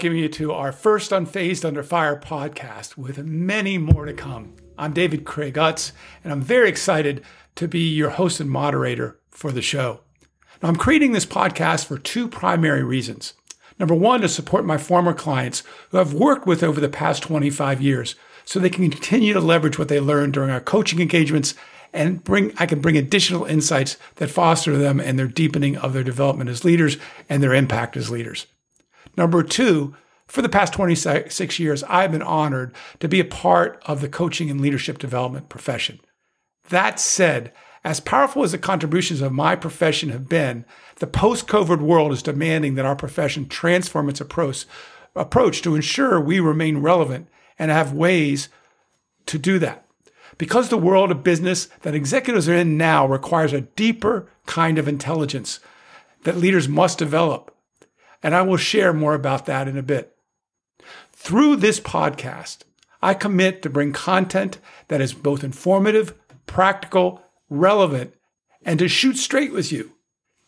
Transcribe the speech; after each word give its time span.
welcome 0.00 0.16
you 0.16 0.30
to 0.30 0.50
our 0.50 0.72
first 0.72 1.10
Unfazed 1.10 1.62
Under 1.62 1.82
Fire 1.82 2.18
podcast 2.18 2.96
with 2.96 3.18
many 3.18 3.76
more 3.76 4.06
to 4.06 4.14
come. 4.14 4.56
I'm 4.78 4.94
David 4.94 5.26
Craig 5.26 5.58
Utts, 5.58 5.92
and 6.24 6.32
I'm 6.32 6.40
very 6.40 6.70
excited 6.70 7.22
to 7.56 7.68
be 7.68 7.80
your 7.80 8.08
host 8.08 8.40
and 8.40 8.50
moderator 8.50 9.20
for 9.28 9.52
the 9.52 9.60
show. 9.60 10.00
Now, 10.62 10.70
I'm 10.70 10.76
creating 10.76 11.12
this 11.12 11.26
podcast 11.26 11.84
for 11.84 11.98
two 11.98 12.28
primary 12.28 12.82
reasons. 12.82 13.34
Number 13.78 13.94
one, 13.94 14.22
to 14.22 14.28
support 14.30 14.64
my 14.64 14.78
former 14.78 15.12
clients 15.12 15.62
who 15.90 15.98
I've 15.98 16.14
worked 16.14 16.46
with 16.46 16.62
over 16.62 16.80
the 16.80 16.88
past 16.88 17.22
25 17.22 17.82
years 17.82 18.14
so 18.46 18.58
they 18.58 18.70
can 18.70 18.88
continue 18.90 19.34
to 19.34 19.40
leverage 19.40 19.78
what 19.78 19.88
they 19.88 20.00
learned 20.00 20.32
during 20.32 20.48
our 20.48 20.62
coaching 20.62 21.00
engagements 21.00 21.54
and 21.92 22.24
bring 22.24 22.54
I 22.56 22.64
can 22.64 22.80
bring 22.80 22.96
additional 22.96 23.44
insights 23.44 23.98
that 24.14 24.30
foster 24.30 24.78
them 24.78 24.98
and 24.98 25.18
their 25.18 25.28
deepening 25.28 25.76
of 25.76 25.92
their 25.92 26.04
development 26.04 26.48
as 26.48 26.64
leaders 26.64 26.96
and 27.28 27.42
their 27.42 27.52
impact 27.52 27.98
as 27.98 28.08
leaders. 28.08 28.46
Number 29.16 29.42
two, 29.42 29.94
for 30.26 30.42
the 30.42 30.48
past 30.48 30.72
26 30.72 31.58
years, 31.58 31.82
I've 31.84 32.12
been 32.12 32.22
honored 32.22 32.72
to 33.00 33.08
be 33.08 33.20
a 33.20 33.24
part 33.24 33.82
of 33.86 34.00
the 34.00 34.08
coaching 34.08 34.48
and 34.50 34.60
leadership 34.60 34.98
development 34.98 35.48
profession. 35.48 36.00
That 36.68 37.00
said, 37.00 37.52
as 37.82 37.98
powerful 37.98 38.44
as 38.44 38.52
the 38.52 38.58
contributions 38.58 39.22
of 39.22 39.32
my 39.32 39.56
profession 39.56 40.10
have 40.10 40.28
been, 40.28 40.64
the 40.96 41.06
post 41.06 41.48
COVID 41.48 41.80
world 41.80 42.12
is 42.12 42.22
demanding 42.22 42.74
that 42.74 42.84
our 42.84 42.94
profession 42.94 43.48
transform 43.48 44.08
its 44.08 44.20
approach, 44.20 44.66
approach 45.16 45.62
to 45.62 45.74
ensure 45.74 46.20
we 46.20 46.38
remain 46.38 46.78
relevant 46.78 47.26
and 47.58 47.70
have 47.70 47.92
ways 47.92 48.48
to 49.26 49.38
do 49.38 49.58
that. 49.58 49.86
Because 50.38 50.68
the 50.68 50.78
world 50.78 51.10
of 51.10 51.24
business 51.24 51.66
that 51.82 51.94
executives 51.94 52.48
are 52.48 52.54
in 52.54 52.76
now 52.76 53.06
requires 53.06 53.52
a 53.52 53.62
deeper 53.62 54.28
kind 54.46 54.78
of 54.78 54.86
intelligence 54.86 55.58
that 56.22 56.36
leaders 56.36 56.68
must 56.68 56.98
develop 56.98 57.54
and 58.22 58.34
I 58.34 58.42
will 58.42 58.56
share 58.56 58.92
more 58.92 59.14
about 59.14 59.46
that 59.46 59.68
in 59.68 59.76
a 59.76 59.82
bit. 59.82 60.16
Through 61.12 61.56
this 61.56 61.80
podcast, 61.80 62.58
I 63.02 63.14
commit 63.14 63.62
to 63.62 63.70
bring 63.70 63.92
content 63.92 64.58
that 64.88 65.00
is 65.00 65.12
both 65.12 65.44
informative, 65.44 66.14
practical, 66.46 67.22
relevant, 67.48 68.14
and 68.62 68.78
to 68.78 68.88
shoot 68.88 69.16
straight 69.16 69.52
with 69.52 69.72
you. 69.72 69.92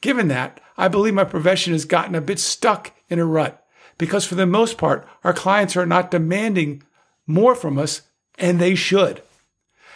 Given 0.00 0.28
that, 0.28 0.60
I 0.76 0.88
believe 0.88 1.14
my 1.14 1.24
profession 1.24 1.72
has 1.72 1.84
gotten 1.84 2.14
a 2.14 2.20
bit 2.20 2.38
stuck 2.38 2.92
in 3.08 3.18
a 3.18 3.24
rut 3.24 3.64
because, 3.98 4.24
for 4.24 4.34
the 4.34 4.46
most 4.46 4.78
part, 4.78 5.06
our 5.24 5.32
clients 5.32 5.76
are 5.76 5.86
not 5.86 6.10
demanding 6.10 6.82
more 7.26 7.54
from 7.54 7.78
us, 7.78 8.02
and 8.38 8.58
they 8.58 8.74
should. 8.74 9.22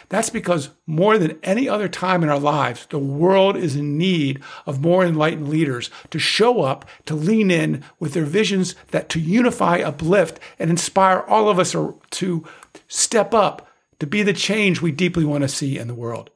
That's 0.09 0.29
because 0.29 0.69
more 0.85 1.17
than 1.17 1.37
any 1.43 1.67
other 1.67 1.89
time 1.89 2.23
in 2.23 2.29
our 2.29 2.39
lives, 2.39 2.85
the 2.85 2.99
world 2.99 3.57
is 3.57 3.75
in 3.75 3.97
need 3.97 4.41
of 4.65 4.81
more 4.81 5.03
enlightened 5.03 5.49
leaders 5.49 5.89
to 6.11 6.19
show 6.19 6.61
up, 6.61 6.87
to 7.05 7.15
lean 7.15 7.51
in 7.51 7.83
with 7.99 8.13
their 8.13 8.23
visions 8.23 8.75
that 8.91 9.09
to 9.09 9.19
unify, 9.19 9.79
uplift, 9.79 10.39
and 10.59 10.69
inspire 10.69 11.25
all 11.27 11.49
of 11.49 11.59
us 11.59 11.75
to 12.11 12.45
step 12.87 13.33
up 13.33 13.67
to 13.99 14.07
be 14.07 14.23
the 14.23 14.33
change 14.33 14.81
we 14.81 14.91
deeply 14.91 15.25
want 15.25 15.41
to 15.41 15.49
see 15.49 15.77
in 15.77 15.87
the 15.87 15.95
world. 15.95 16.29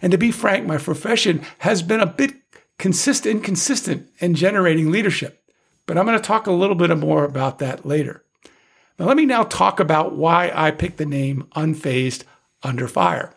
And 0.00 0.12
to 0.12 0.18
be 0.18 0.30
frank, 0.30 0.66
my 0.66 0.78
profession 0.78 1.44
has 1.58 1.82
been 1.82 2.00
a 2.00 2.06
bit 2.06 2.36
consistent, 2.78 3.36
inconsistent 3.36 4.08
in 4.20 4.34
generating 4.34 4.90
leadership. 4.90 5.42
But 5.84 5.98
I'm 5.98 6.06
going 6.06 6.18
to 6.18 6.24
talk 6.24 6.46
a 6.46 6.52
little 6.52 6.76
bit 6.76 6.96
more 6.96 7.24
about 7.24 7.58
that 7.58 7.84
later. 7.84 8.24
Now, 8.98 9.06
let 9.06 9.16
me 9.16 9.26
now 9.26 9.44
talk 9.44 9.80
about 9.80 10.14
why 10.14 10.52
I 10.54 10.70
picked 10.70 10.98
the 10.98 11.06
name 11.06 11.48
Unfazed 11.56 12.24
under 12.62 12.88
fire. 12.88 13.34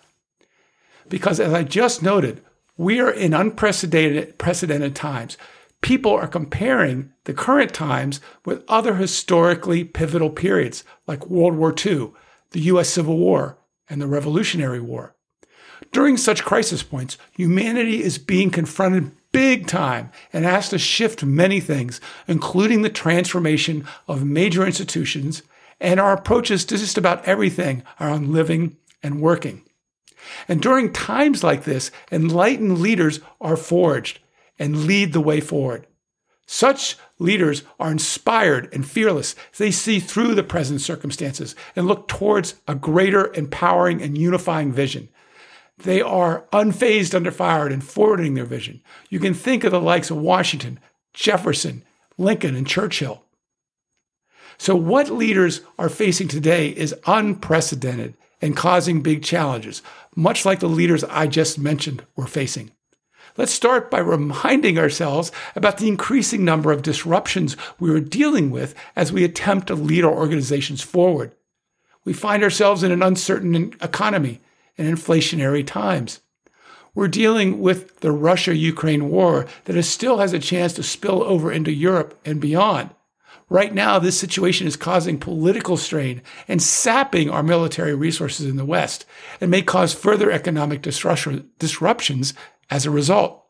Because 1.09 1.39
as 1.39 1.53
I 1.53 1.63
just 1.63 2.01
noted, 2.01 2.41
we 2.77 2.99
are 2.99 3.11
in 3.11 3.33
unprecedented 3.33 4.37
precedented 4.37 4.95
times. 4.95 5.37
People 5.81 6.13
are 6.13 6.27
comparing 6.27 7.11
the 7.25 7.33
current 7.33 7.73
times 7.73 8.21
with 8.45 8.63
other 8.67 8.95
historically 8.95 9.83
pivotal 9.83 10.29
periods 10.29 10.83
like 11.05 11.29
World 11.29 11.55
War 11.55 11.73
II, 11.73 12.11
the 12.51 12.61
US 12.61 12.89
Civil 12.89 13.17
War, 13.17 13.57
and 13.89 14.01
the 14.01 14.07
Revolutionary 14.07 14.79
War. 14.79 15.15
During 15.91 16.17
such 16.17 16.45
crisis 16.45 16.81
points, 16.81 17.17
humanity 17.31 18.01
is 18.01 18.17
being 18.17 18.49
confronted 18.49 19.11
big 19.31 19.67
time 19.67 20.11
and 20.31 20.45
has 20.45 20.69
to 20.69 20.79
shift 20.79 21.23
many 21.23 21.59
things, 21.59 21.99
including 22.27 22.81
the 22.81 22.89
transformation 22.89 23.85
of 24.07 24.23
major 24.23 24.65
institutions 24.65 25.43
and 25.79 25.99
our 25.99 26.13
approaches 26.13 26.63
to 26.65 26.77
just 26.77 26.97
about 26.97 27.25
everything 27.25 27.83
around 27.99 28.31
living 28.31 28.77
and 29.03 29.21
working. 29.21 29.61
And 30.47 30.61
during 30.61 30.91
times 30.93 31.43
like 31.43 31.65
this, 31.65 31.91
enlightened 32.11 32.79
leaders 32.79 33.19
are 33.41 33.57
forged 33.57 34.19
and 34.57 34.85
lead 34.85 35.13
the 35.13 35.21
way 35.21 35.41
forward. 35.41 35.85
Such 36.45 36.97
leaders 37.19 37.63
are 37.79 37.91
inspired 37.91 38.69
and 38.73 38.87
fearless. 38.87 39.35
They 39.57 39.71
see 39.71 39.99
through 39.99 40.35
the 40.35 40.43
present 40.43 40.81
circumstances 40.81 41.55
and 41.75 41.87
look 41.87 42.07
towards 42.07 42.55
a 42.67 42.75
greater, 42.75 43.33
empowering, 43.33 44.01
and 44.01 44.17
unifying 44.17 44.71
vision. 44.71 45.09
They 45.77 46.01
are 46.01 46.45
unfazed 46.51 47.15
under 47.15 47.31
fire 47.31 47.67
and 47.67 47.83
forwarding 47.83 48.35
their 48.35 48.45
vision. 48.45 48.81
You 49.09 49.19
can 49.19 49.33
think 49.33 49.63
of 49.63 49.71
the 49.71 49.81
likes 49.81 50.11
of 50.11 50.17
Washington, 50.17 50.79
Jefferson, 51.13 51.83
Lincoln, 52.17 52.55
and 52.55 52.67
Churchill. 52.67 53.23
So, 54.57 54.75
what 54.75 55.09
leaders 55.09 55.61
are 55.79 55.89
facing 55.89 56.27
today 56.27 56.69
is 56.69 56.93
unprecedented 57.07 58.13
and 58.43 58.57
causing 58.57 59.01
big 59.01 59.23
challenges, 59.23 59.81
much 60.17 60.43
like 60.43 60.59
the 60.59 60.67
leaders 60.67 61.05
I 61.05 61.27
just 61.27 61.57
mentioned 61.57 62.03
were 62.17 62.27
facing. 62.27 62.71
Let's 63.37 63.53
start 63.53 63.89
by 63.89 63.99
reminding 63.99 64.77
ourselves 64.77 65.31
about 65.55 65.77
the 65.77 65.87
increasing 65.87 66.43
number 66.43 66.73
of 66.73 66.81
disruptions 66.81 67.55
we 67.79 67.89
are 67.89 68.01
dealing 68.01 68.51
with 68.51 68.75
as 68.97 69.13
we 69.13 69.23
attempt 69.23 69.67
to 69.67 69.75
lead 69.75 70.03
our 70.03 70.13
organizations 70.13 70.81
forward. 70.81 71.33
We 72.03 72.11
find 72.11 72.43
ourselves 72.43 72.83
in 72.83 72.91
an 72.91 73.01
uncertain 73.01 73.75
economy 73.81 74.41
and 74.77 74.93
inflationary 74.93 75.65
times. 75.65 76.19
We're 76.93 77.07
dealing 77.07 77.61
with 77.61 78.01
the 78.01 78.11
Russia 78.11 78.53
Ukraine 78.53 79.09
war 79.09 79.47
that 79.63 79.81
still 79.83 80.17
has 80.17 80.33
a 80.33 80.37
chance 80.37 80.73
to 80.73 80.83
spill 80.83 81.23
over 81.23 81.49
into 81.49 81.71
Europe 81.71 82.19
and 82.25 82.41
beyond. 82.41 82.89
Right 83.53 83.71
now, 83.71 83.99
this 83.99 84.19
situation 84.19 84.65
is 84.65 84.75
causing 84.75 85.19
political 85.19 85.77
strain 85.77 86.23
and 86.47 86.59
sapping 86.59 87.29
our 87.29 87.43
military 87.43 87.93
resources 87.93 88.47
in 88.47 88.55
the 88.55 88.65
West 88.65 89.05
and 89.39 89.51
may 89.51 89.61
cause 89.61 89.93
further 89.93 90.31
economic 90.31 90.81
disruptions 90.81 92.33
as 92.71 92.87
a 92.87 92.89
result. 92.89 93.45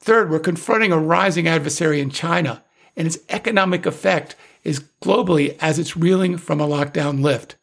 Third, 0.00 0.30
we're 0.30 0.38
confronting 0.38 0.90
a 0.90 0.96
rising 0.98 1.46
adversary 1.46 2.00
in 2.00 2.08
China, 2.08 2.64
and 2.96 3.06
its 3.06 3.18
economic 3.28 3.84
effect 3.84 4.36
is 4.64 4.82
globally 5.02 5.58
as 5.60 5.78
it's 5.78 5.94
reeling 5.94 6.38
from 6.38 6.58
a 6.58 6.66
lockdown 6.66 7.20
lift. 7.20 7.56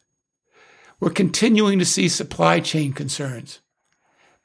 We're 1.00 1.10
continuing 1.10 1.80
to 1.80 1.86
see 1.86 2.08
supply 2.08 2.60
chain 2.60 2.94
concerns. 2.94 3.62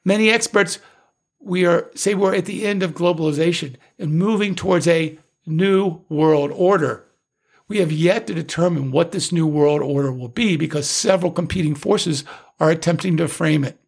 Many 0.03 0.31
experts 0.31 0.79
we 1.39 1.63
are 1.67 1.91
say 1.93 2.15
we're 2.15 2.33
at 2.33 2.45
the 2.45 2.65
end 2.65 2.81
of 2.81 2.95
globalization 2.95 3.75
and 3.99 4.15
moving 4.15 4.55
towards 4.55 4.87
a 4.87 5.19
new 5.45 6.01
world 6.09 6.51
order. 6.53 7.05
We 7.67 7.79
have 7.79 7.91
yet 7.91 8.27
to 8.27 8.33
determine 8.33 8.91
what 8.91 9.11
this 9.11 9.31
new 9.31 9.47
world 9.47 9.81
order 9.81 10.11
will 10.11 10.27
be 10.27 10.55
because 10.55 10.87
several 10.87 11.31
competing 11.31 11.75
forces 11.75 12.23
are 12.59 12.69
attempting 12.69 13.17
to 13.17 13.27
frame 13.27 13.63
it. 13.63 13.79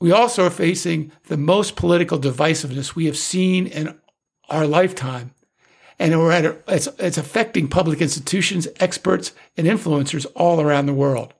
We 0.00 0.12
also 0.12 0.46
are 0.46 0.50
facing 0.50 1.12
the 1.28 1.36
most 1.36 1.76
political 1.76 2.18
divisiveness 2.18 2.94
we 2.94 3.06
have 3.06 3.16
seen 3.16 3.66
in 3.66 3.98
our 4.48 4.66
lifetime. 4.66 5.32
And 5.98 6.18
we're 6.18 6.32
at 6.32 6.44
a, 6.44 6.58
it's, 6.66 6.88
it's 6.98 7.18
affecting 7.18 7.68
public 7.68 8.00
institutions, 8.00 8.66
experts, 8.80 9.32
and 9.56 9.66
influencers 9.66 10.26
all 10.34 10.60
around 10.60 10.86
the 10.86 10.92
world. 10.92 11.32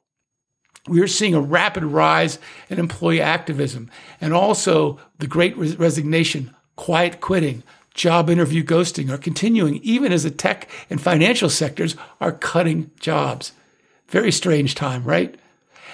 We 0.87 1.01
are 1.01 1.09
seeing 1.09 1.35
a 1.35 1.41
rapid 1.41 1.83
rise 1.83 2.39
in 2.69 2.79
employee 2.79 3.21
activism 3.21 3.91
and 4.21 4.33
also 4.33 5.01
the 5.19 5.27
great 5.27 5.57
resignation, 5.57 6.55
quiet 6.77 7.21
quitting, 7.21 7.63
job 7.95 8.29
interview 8.29 8.63
ghosting 8.63 9.11
are 9.11 9.19
continuing 9.19 9.77
even 9.77 10.13
as 10.13 10.25
the 10.25 10.31
tech 10.31 10.69
and 10.91 11.01
financial 11.01 11.49
sectors 11.49 11.97
are 12.21 12.33
cutting 12.33 12.91
jobs. 13.01 13.53
Very 14.09 14.33
strange 14.33 14.75
time, 14.75 15.05
right? 15.05 15.35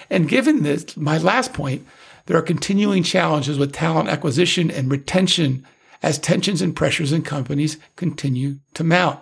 And 0.08 0.29
given 0.29 0.62
this, 0.62 0.97
my 0.97 1.19
last 1.19 1.52
point, 1.52 1.87
there 2.26 2.37
are 2.37 2.43
continuing 2.43 3.02
challenges 3.02 3.58
with 3.58 3.73
talent 3.73 4.08
acquisition 4.08 4.70
and 4.70 4.91
retention 4.91 5.67
as 6.02 6.19
tensions 6.19 6.62
and 6.62 6.75
pressures 6.75 7.12
in 7.12 7.23
companies 7.23 7.76
continue 7.97 8.56
to 8.75 8.82
mount. 8.82 9.20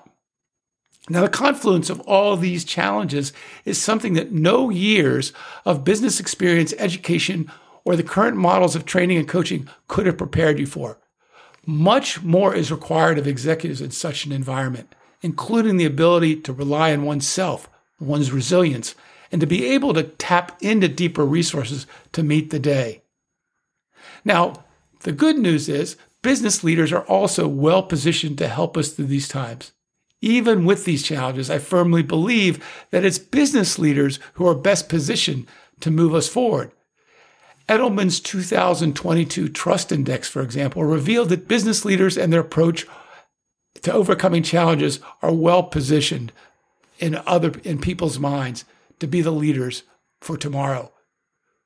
Now, 1.11 1.23
the 1.23 1.29
confluence 1.29 1.91
of 1.91 2.01
all 2.01 2.37
these 2.37 2.65
challenges 2.65 3.33
is 3.65 3.81
something 3.81 4.13
that 4.15 4.31
no 4.31 4.69
years 4.69 5.33
of 5.65 5.85
business 5.85 6.21
experience, 6.21 6.75
education, 6.79 7.51
or 7.85 7.97
the 7.97 8.03
current 8.03 8.37
models 8.37 8.77
of 8.77 8.85
training 8.85 9.17
and 9.17 9.27
coaching 9.27 9.69
could 9.89 10.07
have 10.07 10.19
prepared 10.19 10.59
you 10.59 10.67
for. 10.67 10.99
Much 11.69 12.23
more 12.23 12.55
is 12.55 12.73
required 12.73 13.19
of 13.19 13.27
executives 13.27 13.83
in 13.83 13.91
such 13.91 14.25
an 14.25 14.33
environment, 14.33 14.95
including 15.21 15.77
the 15.77 15.85
ability 15.85 16.35
to 16.35 16.51
rely 16.51 16.95
on 16.95 17.05
oneself, 17.05 17.69
one's 18.01 18.33
resilience, 18.33 18.95
and 19.31 19.39
to 19.39 19.47
be 19.47 19.67
able 19.67 19.93
to 19.93 20.03
tap 20.03 20.57
into 20.63 20.89
deeper 20.89 21.27
resources 21.27 21.87
to 22.11 22.23
meet 22.23 22.49
the 22.49 22.59
day. 22.59 23.03
Now, 24.25 24.65
the 25.01 25.13
good 25.13 25.37
news 25.37 25.69
is 25.69 25.99
business 26.23 26.65
leaders 26.65 26.91
are 26.91 27.05
also 27.05 27.47
well 27.47 27.83
positioned 27.83 28.39
to 28.39 28.49
help 28.49 28.79
us 28.79 28.89
through 28.89 29.09
these 29.09 29.29
times. 29.29 29.73
Even 30.23 30.65
with 30.65 30.87
these 30.87 31.03
challenges, 31.03 31.51
I 31.51 31.59
firmly 31.59 32.03
believe 32.03 32.65
that 32.93 33.05
it's 33.05 33.19
business 33.19 33.79
leaders 33.79 34.19
who 34.33 34.47
are 34.47 34.55
best 34.55 34.89
positioned 34.89 35.47
to 35.81 35.91
move 35.91 36.15
us 36.15 36.29
forward. 36.29 36.73
Edelman's 37.69 38.19
2022 38.21 39.51
Trust 39.51 39.93
Index, 39.93 40.29
for 40.29 40.41
example, 40.41 40.85
revealed 40.85 41.29
that 41.29 41.49
business 41.49 41.85
leaders 41.85 42.17
and 42.17 42.33
their 42.33 42.41
approach 42.41 42.87
to 43.83 43.93
overcoming 43.93 44.43
challenges 44.43 45.01
are 45.23 45.33
well 45.33 45.63
positioned 45.63 46.33
in 46.99 47.21
other 47.27 47.53
in 47.65 47.79
people's 47.79 48.19
minds 48.19 48.65
to 49.01 49.07
be 49.07 49.21
the 49.21 49.31
leaders 49.31 49.83
for 50.21 50.37
tomorrow. 50.37 50.91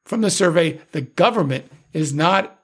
From 0.04 0.20
the 0.20 0.30
survey, 0.30 0.80
the 0.90 1.02
government 1.02 1.70
is 1.92 2.12
not 2.12 2.58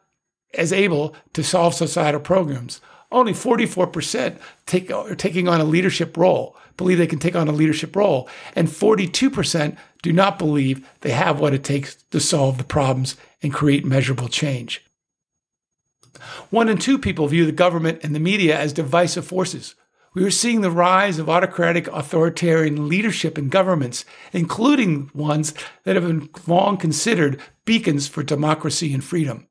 as 0.55 0.73
able 0.73 1.15
to 1.35 1.45
solve 1.45 1.75
societal 1.75 2.21
programs. 2.21 2.81
Only 3.11 3.33
44% 3.33 4.39
take, 4.67 4.91
are 4.91 5.15
taking 5.15 5.49
on 5.49 5.61
a 5.61 5.65
leadership 5.65 6.17
role, 6.17 6.57
believe 6.77 6.99
they 6.99 7.07
can 7.07 7.19
take 7.19 7.37
on 7.37 7.49
a 7.49 7.53
leadership 7.53 7.97
role, 7.97 8.29
and 8.55 8.69
42% 8.69 9.79
do 10.03 10.13
not 10.13 10.39
believe 10.39 10.89
they 11.01 11.11
have 11.11 11.41
what 11.41 11.55
it 11.55 11.65
takes 11.65 11.97
to 12.11 12.21
solve 12.21 12.59
the 12.59 12.65
problems 12.65 13.17
and 13.43 13.53
create 13.53 13.85
measurable 13.85 14.29
change. 14.29 14.85
One 16.51 16.69
in 16.69 16.79
two 16.79 16.99
people 16.99 17.27
view 17.29 17.47
the 17.47 17.53
government 17.53 18.01
and 18.03 18.15
the 18.15 18.21
media 18.21 18.59
as 18.59 18.73
divisive 18.73 19.27
forces. 19.27 19.75
We 20.15 20.25
are 20.25 20.31
seeing 20.31 20.63
the 20.63 20.71
rise 20.71 21.19
of 21.19 21.29
autocratic 21.29 21.87
authoritarian 21.89 22.89
leadership 22.89 23.39
in 23.39 23.51
governments, 23.51 24.05
including 24.33 25.11
ones 25.15 25.55
that 25.85 25.97
have 25.97 26.07
been 26.07 26.29
long 26.47 26.77
considered 26.77 27.41
beacons 27.65 28.09
for 28.09 28.23
democracy 28.23 28.93
and 28.93 29.05
freedom. 29.05 29.47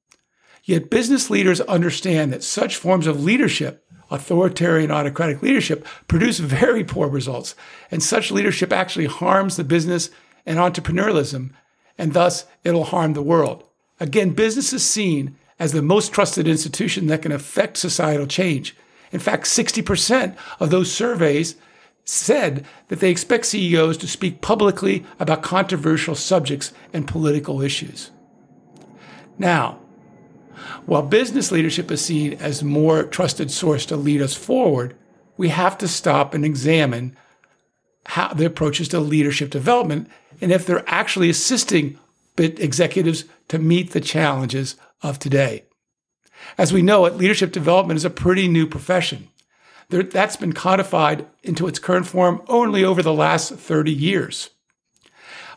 Yet 0.63 0.89
business 0.89 1.29
leaders 1.29 1.61
understand 1.61 2.33
that 2.33 2.43
such 2.43 2.75
forms 2.75 3.07
of 3.07 3.23
leadership, 3.23 3.85
authoritarian 4.09 4.91
autocratic 4.91 5.41
leadership, 5.41 5.85
produce 6.07 6.39
very 6.39 6.83
poor 6.83 7.07
results. 7.07 7.55
And 7.91 8.03
such 8.03 8.31
leadership 8.31 8.73
actually 8.73 9.05
harms 9.05 9.55
the 9.55 9.63
business 9.63 10.09
and 10.47 10.57
entrepreneurialism, 10.57 11.51
and 11.97 12.13
thus 12.13 12.45
it'll 12.63 12.85
harm 12.85 13.13
the 13.13 13.21
world. 13.21 13.63
Again, 13.99 14.31
business 14.31 14.73
is 14.73 14.87
seen 14.87 15.35
as 15.59 15.73
the 15.73 15.81
most 15.81 16.11
trusted 16.11 16.47
institution 16.47 17.07
that 17.07 17.21
can 17.21 17.31
affect 17.31 17.77
societal 17.77 18.25
change. 18.25 18.75
In 19.11 19.19
fact, 19.19 19.45
60% 19.45 20.35
of 20.59 20.69
those 20.69 20.91
surveys 20.91 21.55
said 22.05 22.65
that 22.87 22.99
they 22.99 23.11
expect 23.11 23.45
CEOs 23.45 23.97
to 23.97 24.07
speak 24.07 24.41
publicly 24.41 25.05
about 25.19 25.43
controversial 25.43 26.15
subjects 26.15 26.71
and 26.93 27.07
political 27.07 27.61
issues. 27.61 28.11
Now, 29.37 29.79
while 30.85 31.01
business 31.01 31.51
leadership 31.51 31.91
is 31.91 32.03
seen 32.03 32.33
as 32.35 32.63
more 32.63 33.03
trusted 33.03 33.51
source 33.51 33.85
to 33.87 33.97
lead 33.97 34.21
us 34.21 34.35
forward, 34.35 34.95
we 35.35 35.49
have 35.49 35.77
to 35.79 35.87
stop 35.87 36.33
and 36.33 36.45
examine 36.45 37.17
how 38.07 38.33
the 38.33 38.45
approaches 38.45 38.87
to 38.87 38.99
leadership 38.99 39.49
development 39.49 40.09
and 40.39 40.51
if 40.51 40.65
they're 40.65 40.87
actually 40.87 41.29
assisting 41.29 41.99
executives 42.37 43.25
to 43.49 43.59
meet 43.59 43.91
the 43.91 44.01
challenges 44.01 44.75
of 45.01 45.19
today. 45.19 45.63
As 46.57 46.71
we 46.71 46.81
know 46.81 47.05
it, 47.05 47.15
leadership 47.15 47.51
development 47.51 47.97
is 47.97 48.05
a 48.05 48.09
pretty 48.09 48.47
new 48.47 48.65
profession. 48.65 49.27
That's 49.89 50.35
been 50.35 50.53
codified 50.53 51.25
into 51.43 51.67
its 51.67 51.79
current 51.79 52.07
form 52.07 52.41
only 52.47 52.83
over 52.83 53.01
the 53.01 53.13
last 53.13 53.53
30 53.53 53.91
years. 53.91 54.51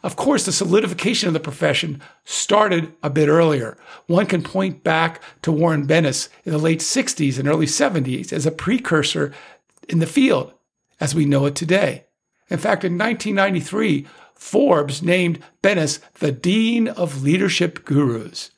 Of 0.02 0.16
course, 0.16 0.46
the 0.46 0.52
solidification 0.52 1.28
of 1.28 1.34
the 1.34 1.40
profession 1.40 2.00
started 2.24 2.92
a 3.02 3.10
bit 3.10 3.28
earlier. 3.28 3.76
One 4.06 4.26
can 4.26 4.42
point 4.42 4.82
back 4.82 5.20
to 5.42 5.52
Warren 5.52 5.86
Bennis 5.86 6.28
in 6.44 6.52
the 6.52 6.58
late 6.58 6.80
60s 6.80 7.38
and 7.38 7.46
early 7.46 7.66
70s 7.66 8.32
as 8.32 8.46
a 8.46 8.50
precursor 8.50 9.34
in 9.88 9.98
the 9.98 10.06
field 10.06 10.54
as 10.98 11.14
we 11.14 11.26
know 11.26 11.46
it 11.46 11.54
today. 11.54 12.06
In 12.50 12.58
fact, 12.58 12.84
in 12.84 12.98
1993, 12.98 14.06
Forbes 14.34 15.02
named 15.02 15.38
Bennis 15.62 16.00
the 16.14 16.32
Dean 16.32 16.88
of 16.88 17.22
Leadership 17.22 17.84
Gurus. 17.84 18.50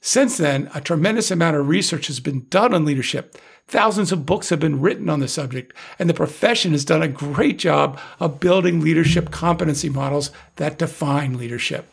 Since 0.00 0.36
then, 0.36 0.70
a 0.74 0.80
tremendous 0.80 1.30
amount 1.30 1.56
of 1.56 1.68
research 1.68 2.08
has 2.08 2.20
been 2.20 2.46
done 2.48 2.74
on 2.74 2.84
leadership. 2.84 3.36
Thousands 3.68 4.12
of 4.12 4.26
books 4.26 4.50
have 4.50 4.60
been 4.60 4.80
written 4.80 5.08
on 5.08 5.20
the 5.20 5.28
subject, 5.28 5.72
and 5.98 6.10
the 6.10 6.14
profession 6.14 6.72
has 6.72 6.84
done 6.84 7.02
a 7.02 7.08
great 7.08 7.58
job 7.58 7.98
of 8.20 8.40
building 8.40 8.80
leadership 8.80 9.30
competency 9.30 9.88
models 9.88 10.30
that 10.56 10.78
define 10.78 11.38
leadership. 11.38 11.86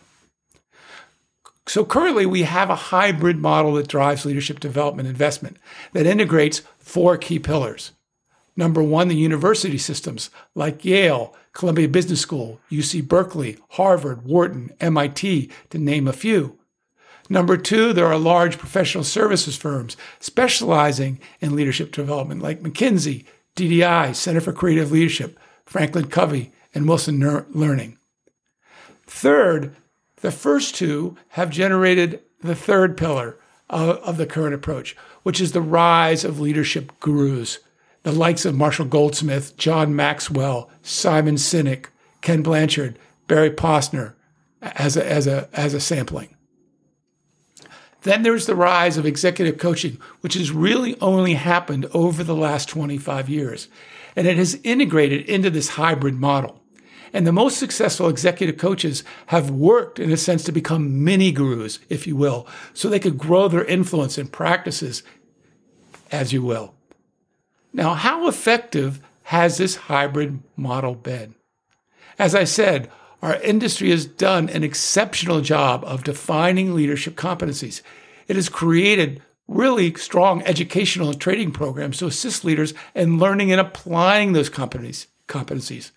So 1.68 1.86
currently, 1.86 2.26
we 2.26 2.42
have 2.44 2.72
a 2.72 2.76
hybrid 2.76 3.38
model 3.38 3.76
that 3.76 3.88
drives 3.88 4.26
leadership 4.26 4.60
development 4.60 5.08
investment 5.08 5.58
that 5.94 6.08
integrates 6.08 6.64
four 6.80 7.16
key 7.16 7.38
pillars. 7.38 7.92
Number 8.58 8.82
one, 8.82 9.08
the 9.08 9.16
university 9.16 9.78
systems 9.78 10.32
like 10.56 10.84
Yale, 10.84 11.36
Columbia 11.54 11.88
Business 11.88 12.22
School, 12.22 12.60
UC 12.72 13.08
Berkeley, 13.08 13.58
Harvard, 13.72 14.24
Wharton, 14.26 14.72
MIT, 14.80 15.50
to 15.70 15.78
name 15.78 16.08
a 16.08 16.14
few. 16.14 16.58
Number 17.30 17.58
two, 17.58 17.94
there 17.94 18.08
are 18.08 18.18
large 18.18 18.58
professional 18.58 19.04
services 19.04 19.56
firms 19.56 19.96
specializing 20.20 21.20
in 21.40 21.56
leadership 21.56 21.92
development 21.92 22.42
like 22.42 22.64
McKinsey, 22.64 23.26
DDI, 23.56 24.16
Center 24.16 24.42
for 24.42 24.54
Creative 24.54 24.92
Leadership, 24.92 25.40
Franklin 25.66 26.08
Covey, 26.08 26.52
and 26.74 26.88
Wilson 26.88 27.20
Learning. 27.52 27.98
Third, 29.06 29.76
the 30.18 30.32
first 30.32 30.76
two 30.76 31.18
have 31.30 31.50
generated 31.50 32.22
the 32.42 32.56
third 32.56 32.98
pillar 32.98 33.38
of, 33.70 33.98
of 33.98 34.18
the 34.18 34.26
current 34.26 34.56
approach, 34.56 34.96
which 35.24 35.40
is 35.40 35.52
the 35.52 35.62
rise 35.62 36.24
of 36.24 36.40
leadership 36.40 36.92
gurus, 37.00 37.60
the 38.04 38.12
likes 38.12 38.46
of 38.46 38.56
Marshall 38.56 38.86
Goldsmith, 38.86 39.58
John 39.58 39.96
Maxwell, 39.96 40.70
Simon 40.82 41.36
Sinek, 41.36 41.88
Ken 42.22 42.42
Blanchard, 42.42 42.98
Barry 43.28 43.52
Posner, 43.52 44.14
as 44.62 44.98
a, 44.98 45.06
as 45.06 45.28
a, 45.28 45.50
as 45.54 45.74
a 45.74 45.80
sampling. 45.80 46.36
Then 48.04 48.24
there's 48.24 48.46
the 48.46 48.56
rise 48.56 48.98
of 48.98 49.06
executive 49.06 49.58
coaching, 49.58 50.00
which 50.22 50.36
has 50.36 50.52
really 50.52 51.00
only 51.02 51.34
happened 51.34 51.86
over 51.94 52.24
the 52.24 52.36
last 52.36 52.70
25 52.70 53.30
years. 53.30 53.68
And 54.16 54.26
it 54.26 54.38
has 54.38 54.60
integrated 54.64 55.30
into 55.30 55.50
this 55.50 55.70
hybrid 55.70 56.16
model. 56.16 56.62
And 57.12 57.26
the 57.26 57.32
most 57.32 57.58
successful 57.58 58.08
executive 58.08 58.58
coaches 58.58 59.04
have 59.28 59.50
worked, 59.50 60.00
in 60.00 60.12
a 60.12 60.18
sense, 60.18 60.44
to 60.44 60.52
become 60.52 61.04
mini 61.04 61.32
gurus, 61.32 61.80
if 61.90 62.06
you 62.06 62.16
will, 62.16 62.48
so 62.74 62.88
they 62.88 63.00
could 63.00 63.18
grow 63.18 63.48
their 63.48 63.66
influence 63.66 64.18
and 64.18 64.32
practices, 64.32 65.04
as 66.12 66.32
you 66.32 66.44
will. 66.44 66.76
Now, 67.72 67.94
how 67.94 68.28
effective 68.28 69.00
has 69.24 69.58
this 69.58 69.76
hybrid 69.76 70.42
model 70.56 70.96
been? 70.96 71.36
As 72.18 72.36
I 72.36 72.44
said, 72.44 72.90
our 73.22 73.36
industry 73.42 73.90
has 73.92 74.06
done 74.06 74.50
an 74.50 74.64
exceptional 74.64 75.42
job 75.42 75.84
of 75.84 76.04
defining 76.04 76.74
leadership 76.74 77.16
competencies. 77.16 77.82
It 78.28 78.36
has 78.36 78.50
created 78.50 79.22
really 79.48 79.94
strong 79.96 80.42
educational 80.44 81.10
and 81.10 81.20
training 81.20 81.52
programs 81.52 81.98
to 81.98 82.08
assist 82.08 82.46
leaders 82.46 82.74
in 82.96 83.18
learning 83.18 83.52
and 83.52 83.60
applying 83.60 84.34
those 84.34 84.50
competencies. 84.50 85.92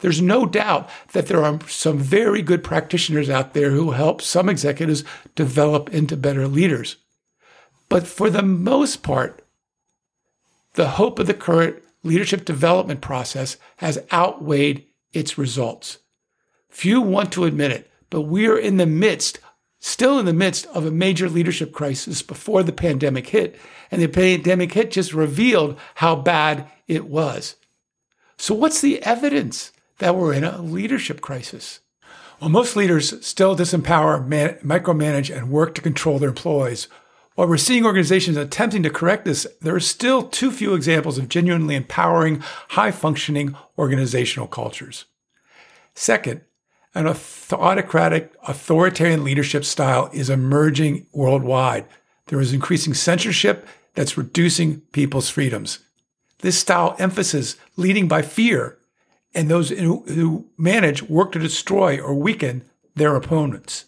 There's 0.00 0.22
no 0.22 0.46
doubt 0.46 0.88
that 1.12 1.26
there 1.26 1.44
are 1.44 1.58
some 1.66 1.98
very 1.98 2.42
good 2.42 2.64
practitioners 2.64 3.28
out 3.28 3.52
there 3.52 3.70
who 3.70 3.90
help 3.90 4.22
some 4.22 4.48
executives 4.48 5.04
develop 5.34 5.90
into 5.90 6.16
better 6.16 6.46
leaders. 6.46 6.96
But 7.88 8.06
for 8.06 8.30
the 8.30 8.42
most 8.42 9.02
part, 9.02 9.44
the 10.74 10.88
hope 10.88 11.18
of 11.18 11.26
the 11.26 11.34
current 11.34 11.82
leadership 12.02 12.44
development 12.44 13.00
process 13.00 13.56
has 13.76 14.04
outweighed 14.12 14.84
its 15.12 15.36
results. 15.36 15.98
Few 16.68 17.00
want 17.00 17.32
to 17.32 17.44
admit 17.44 17.72
it, 17.72 17.90
but 18.10 18.22
we 18.22 18.46
are 18.46 18.58
in 18.58 18.76
the 18.76 18.86
midst, 18.86 19.40
still 19.80 20.18
in 20.18 20.26
the 20.26 20.32
midst 20.32 20.66
of 20.66 20.86
a 20.86 20.90
major 20.90 21.28
leadership 21.28 21.72
crisis 21.72 22.22
before 22.22 22.62
the 22.62 22.72
pandemic 22.72 23.28
hit. 23.28 23.58
And 23.90 24.00
the 24.00 24.08
pandemic 24.08 24.72
hit 24.72 24.92
just 24.92 25.12
revealed 25.12 25.78
how 25.96 26.16
bad 26.16 26.70
it 26.86 27.06
was. 27.06 27.56
So, 28.36 28.54
what's 28.54 28.80
the 28.80 29.02
evidence 29.02 29.72
that 29.98 30.16
we're 30.16 30.32
in 30.32 30.44
a 30.44 30.62
leadership 30.62 31.20
crisis? 31.20 31.80
Well, 32.40 32.48
most 32.48 32.74
leaders 32.74 33.24
still 33.26 33.54
disempower, 33.54 34.26
man- 34.26 34.58
micromanage, 34.64 35.34
and 35.34 35.50
work 35.50 35.74
to 35.74 35.82
control 35.82 36.18
their 36.18 36.30
employees. 36.30 36.88
While 37.40 37.48
we're 37.48 37.56
seeing 37.56 37.86
organizations 37.86 38.36
attempting 38.36 38.82
to 38.82 38.90
correct 38.90 39.24
this, 39.24 39.46
there 39.62 39.74
are 39.74 39.80
still 39.80 40.24
too 40.24 40.50
few 40.50 40.74
examples 40.74 41.16
of 41.16 41.30
genuinely 41.30 41.74
empowering, 41.74 42.40
high 42.68 42.90
functioning 42.90 43.56
organizational 43.78 44.46
cultures. 44.46 45.06
Second, 45.94 46.42
an 46.94 47.06
autocratic, 47.06 48.30
authoritarian 48.46 49.24
leadership 49.24 49.64
style 49.64 50.10
is 50.12 50.28
emerging 50.28 51.06
worldwide. 51.14 51.86
There 52.26 52.42
is 52.42 52.52
increasing 52.52 52.92
censorship 52.92 53.66
that's 53.94 54.18
reducing 54.18 54.82
people's 54.92 55.30
freedoms. 55.30 55.78
This 56.40 56.58
style 56.58 56.94
emphasizes 56.98 57.56
leading 57.74 58.06
by 58.06 58.20
fear, 58.20 58.76
and 59.34 59.48
those 59.48 59.70
who, 59.70 60.02
who 60.08 60.46
manage 60.58 61.04
work 61.04 61.32
to 61.32 61.38
destroy 61.38 61.98
or 61.98 62.14
weaken 62.14 62.66
their 62.94 63.16
opponents. 63.16 63.86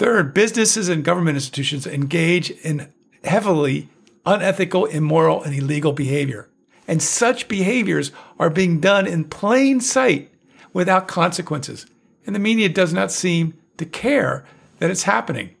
Third, 0.00 0.32
businesses 0.32 0.88
and 0.88 1.04
government 1.04 1.36
institutions 1.36 1.86
engage 1.86 2.50
in 2.50 2.90
heavily 3.22 3.90
unethical, 4.24 4.86
immoral, 4.86 5.42
and 5.42 5.54
illegal 5.54 5.92
behavior. 5.92 6.48
And 6.88 7.02
such 7.02 7.48
behaviors 7.48 8.10
are 8.38 8.48
being 8.48 8.80
done 8.80 9.06
in 9.06 9.24
plain 9.24 9.78
sight 9.82 10.32
without 10.72 11.06
consequences. 11.06 11.84
And 12.24 12.34
the 12.34 12.40
media 12.40 12.70
does 12.70 12.94
not 12.94 13.12
seem 13.12 13.58
to 13.76 13.84
care 13.84 14.46
that 14.78 14.90
it's 14.90 15.02
happening. 15.02 15.54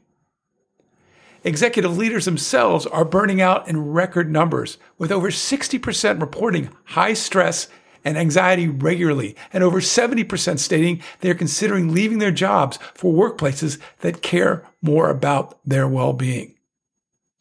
Executive 1.44 1.98
leaders 1.98 2.24
themselves 2.24 2.86
are 2.86 3.04
burning 3.04 3.42
out 3.42 3.68
in 3.68 3.92
record 3.92 4.32
numbers, 4.32 4.78
with 4.96 5.12
over 5.12 5.28
60% 5.28 6.18
reporting 6.18 6.70
high 6.84 7.12
stress 7.12 7.68
and 8.04 8.16
anxiety 8.16 8.68
regularly, 8.68 9.36
and 9.52 9.62
over 9.62 9.80
70% 9.80 10.58
stating 10.58 11.02
they're 11.20 11.34
considering 11.34 11.92
leaving 11.92 12.18
their 12.18 12.30
jobs 12.30 12.78
for 12.94 13.12
workplaces 13.12 13.78
that 14.00 14.22
care 14.22 14.64
more 14.82 15.10
about 15.10 15.58
their 15.64 15.86
well 15.88 16.12
being. 16.12 16.54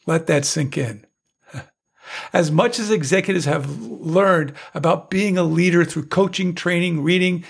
Let 0.05 0.27
that 0.27 0.45
sink 0.45 0.77
in. 0.77 1.05
As 2.33 2.51
much 2.51 2.79
as 2.79 2.89
executives 2.89 3.45
have 3.45 3.81
learned 3.81 4.53
about 4.73 5.09
being 5.09 5.37
a 5.37 5.43
leader 5.43 5.85
through 5.85 6.07
coaching, 6.07 6.55
training, 6.55 7.03
reading, 7.03 7.43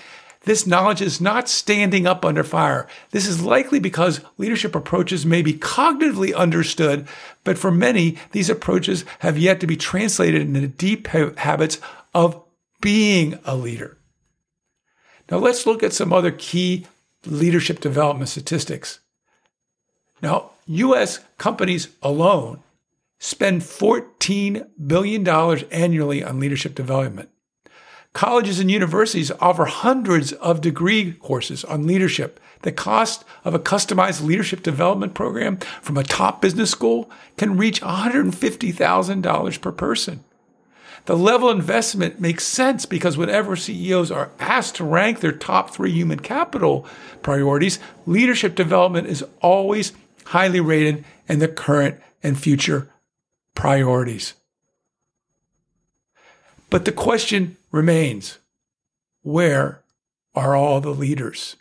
this 0.44 0.66
knowledge 0.66 1.02
is 1.02 1.20
not 1.20 1.50
standing 1.50 2.06
up 2.06 2.24
under 2.24 2.42
fire. 2.42 2.88
This 3.10 3.26
is 3.26 3.42
likely 3.42 3.78
because 3.78 4.22
leadership 4.38 4.74
approaches 4.74 5.26
may 5.26 5.42
be 5.42 5.52
cognitively 5.52 6.34
understood, 6.34 7.06
but 7.44 7.58
for 7.58 7.70
many, 7.70 8.16
these 8.32 8.48
approaches 8.48 9.04
have 9.18 9.36
yet 9.36 9.60
to 9.60 9.66
be 9.66 9.76
translated 9.76 10.40
into 10.40 10.66
deep 10.66 11.08
habits 11.08 11.78
of 12.14 12.42
being 12.80 13.38
a 13.44 13.56
leader. 13.56 13.96
Now, 15.30 15.38
let's 15.38 15.66
look 15.66 15.82
at 15.82 15.92
some 15.92 16.12
other 16.12 16.30
key 16.30 16.86
leadership 17.26 17.80
development 17.80 18.28
statistics. 18.28 19.00
Now, 20.22 20.50
US 20.66 21.20
companies 21.38 21.88
alone 22.02 22.62
spend 23.18 23.62
$14 23.62 24.66
billion 24.86 25.28
annually 25.28 26.24
on 26.24 26.40
leadership 26.40 26.74
development. 26.74 27.28
Colleges 28.12 28.58
and 28.58 28.70
universities 28.70 29.30
offer 29.40 29.66
hundreds 29.66 30.32
of 30.32 30.60
degree 30.60 31.12
courses 31.12 31.64
on 31.64 31.86
leadership. 31.86 32.40
The 32.62 32.72
cost 32.72 33.24
of 33.44 33.54
a 33.54 33.60
customized 33.60 34.22
leadership 34.22 34.62
development 34.62 35.14
program 35.14 35.58
from 35.80 35.96
a 35.96 36.02
top 36.02 36.42
business 36.42 36.70
school 36.70 37.10
can 37.36 37.56
reach 37.56 37.80
$150,000 37.80 39.60
per 39.60 39.72
person. 39.72 40.24
The 41.06 41.16
level 41.16 41.50
investment 41.50 42.20
makes 42.20 42.44
sense 42.44 42.86
because 42.86 43.16
whenever 43.16 43.56
CEOs 43.56 44.10
are 44.10 44.30
asked 44.38 44.76
to 44.76 44.84
rank 44.84 45.20
their 45.20 45.32
top 45.32 45.70
three 45.70 45.92
human 45.92 46.20
capital 46.20 46.86
priorities, 47.22 47.78
leadership 48.06 48.54
development 48.54 49.06
is 49.08 49.24
always 49.40 49.92
highly 50.26 50.60
rated 50.60 51.04
in 51.28 51.38
the 51.38 51.48
current 51.48 52.00
and 52.22 52.38
future 52.38 52.90
priorities. 53.54 54.34
But 56.68 56.84
the 56.84 56.92
question 56.92 57.56
remains 57.72 58.38
where 59.22 59.82
are 60.34 60.54
all 60.54 60.80
the 60.80 60.90
leaders? 60.90 61.56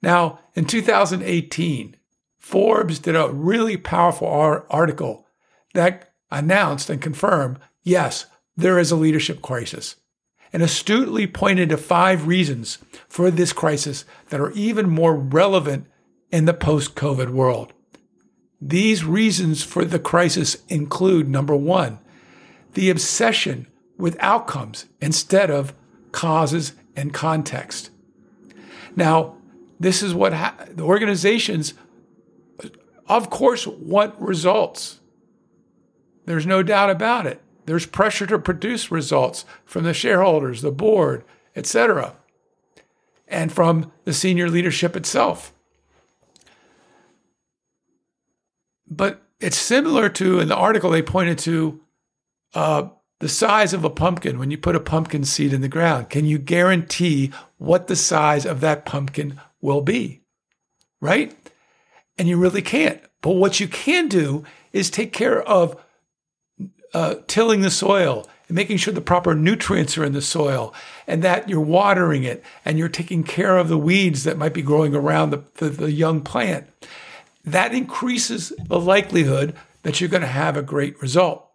Now, 0.00 0.40
in 0.54 0.64
2018, 0.64 1.96
Forbes 2.38 2.98
did 2.98 3.14
a 3.14 3.28
really 3.28 3.76
powerful 3.76 4.26
article 4.26 5.26
that 5.74 6.12
announced 6.30 6.90
and 6.90 7.00
confirmed 7.00 7.58
yes, 7.82 8.26
there 8.56 8.78
is 8.78 8.90
a 8.90 8.96
leadership 8.96 9.42
crisis, 9.42 9.96
and 10.52 10.62
astutely 10.62 11.26
pointed 11.26 11.70
to 11.70 11.76
five 11.76 12.26
reasons 12.26 12.78
for 13.08 13.30
this 13.30 13.52
crisis 13.52 14.04
that 14.28 14.40
are 14.40 14.52
even 14.52 14.88
more 14.88 15.14
relevant 15.14 15.86
in 16.30 16.44
the 16.44 16.54
post 16.54 16.94
COVID 16.94 17.30
world. 17.30 17.72
These 18.60 19.04
reasons 19.04 19.62
for 19.62 19.84
the 19.84 19.98
crisis 19.98 20.62
include 20.68 21.28
number 21.28 21.56
one, 21.56 21.98
the 22.74 22.90
obsession 22.90 23.66
with 23.98 24.16
outcomes 24.20 24.86
instead 25.00 25.50
of 25.50 25.74
causes 26.12 26.72
and 26.94 27.12
context. 27.12 27.90
Now, 28.94 29.36
this 29.80 30.02
is 30.02 30.14
what 30.14 30.32
ha- 30.32 30.56
the 30.70 30.84
organizations, 30.84 31.74
of 33.06 33.30
course, 33.30 33.66
want 33.66 34.14
results. 34.20 35.00
There's 36.24 36.46
no 36.46 36.62
doubt 36.62 36.90
about 36.90 37.26
it. 37.26 37.40
There's 37.64 37.86
pressure 37.86 38.26
to 38.26 38.38
produce 38.38 38.90
results 38.90 39.44
from 39.64 39.84
the 39.84 39.94
shareholders, 39.94 40.62
the 40.62 40.72
board, 40.72 41.24
etc., 41.54 42.14
and 43.28 43.52
from 43.52 43.92
the 44.04 44.12
senior 44.12 44.48
leadership 44.48 44.96
itself. 44.96 45.52
But 48.86 49.22
it's 49.40 49.56
similar 49.56 50.08
to 50.10 50.40
in 50.40 50.48
the 50.48 50.56
article 50.56 50.90
they 50.90 51.02
pointed 51.02 51.38
to 51.38 51.80
uh, 52.54 52.88
the 53.20 53.28
size 53.28 53.72
of 53.72 53.84
a 53.84 53.90
pumpkin 53.90 54.38
when 54.38 54.50
you 54.50 54.58
put 54.58 54.76
a 54.76 54.80
pumpkin 54.80 55.24
seed 55.24 55.52
in 55.52 55.60
the 55.60 55.68
ground. 55.68 56.10
Can 56.10 56.26
you 56.26 56.38
guarantee 56.38 57.32
what 57.58 57.86
the 57.86 57.96
size 57.96 58.44
of 58.44 58.60
that 58.60 58.84
pumpkin 58.84 59.40
will 59.60 59.80
be? 59.80 60.22
Right? 61.00 61.34
And 62.18 62.28
you 62.28 62.36
really 62.36 62.62
can't. 62.62 63.00
But 63.20 63.36
what 63.36 63.60
you 63.60 63.68
can 63.68 64.08
do 64.08 64.44
is 64.72 64.90
take 64.90 65.12
care 65.12 65.40
of 65.42 65.80
uh, 66.94 67.16
tilling 67.26 67.60
the 67.60 67.70
soil 67.70 68.26
and 68.48 68.56
making 68.56 68.76
sure 68.76 68.92
the 68.92 69.00
proper 69.00 69.34
nutrients 69.34 69.96
are 69.96 70.04
in 70.04 70.12
the 70.12 70.22
soil 70.22 70.74
and 71.06 71.22
that 71.22 71.48
you're 71.48 71.60
watering 71.60 72.24
it 72.24 72.42
and 72.64 72.78
you're 72.78 72.88
taking 72.88 73.24
care 73.24 73.58
of 73.58 73.68
the 73.68 73.78
weeds 73.78 74.24
that 74.24 74.38
might 74.38 74.54
be 74.54 74.62
growing 74.62 74.94
around 74.94 75.30
the, 75.30 75.42
the, 75.56 75.68
the 75.70 75.92
young 75.92 76.20
plant. 76.20 76.66
That 77.44 77.74
increases 77.74 78.52
the 78.66 78.78
likelihood 78.78 79.54
that 79.82 80.00
you're 80.00 80.10
going 80.10 80.22
to 80.22 80.26
have 80.26 80.56
a 80.56 80.62
great 80.62 81.00
result. 81.00 81.48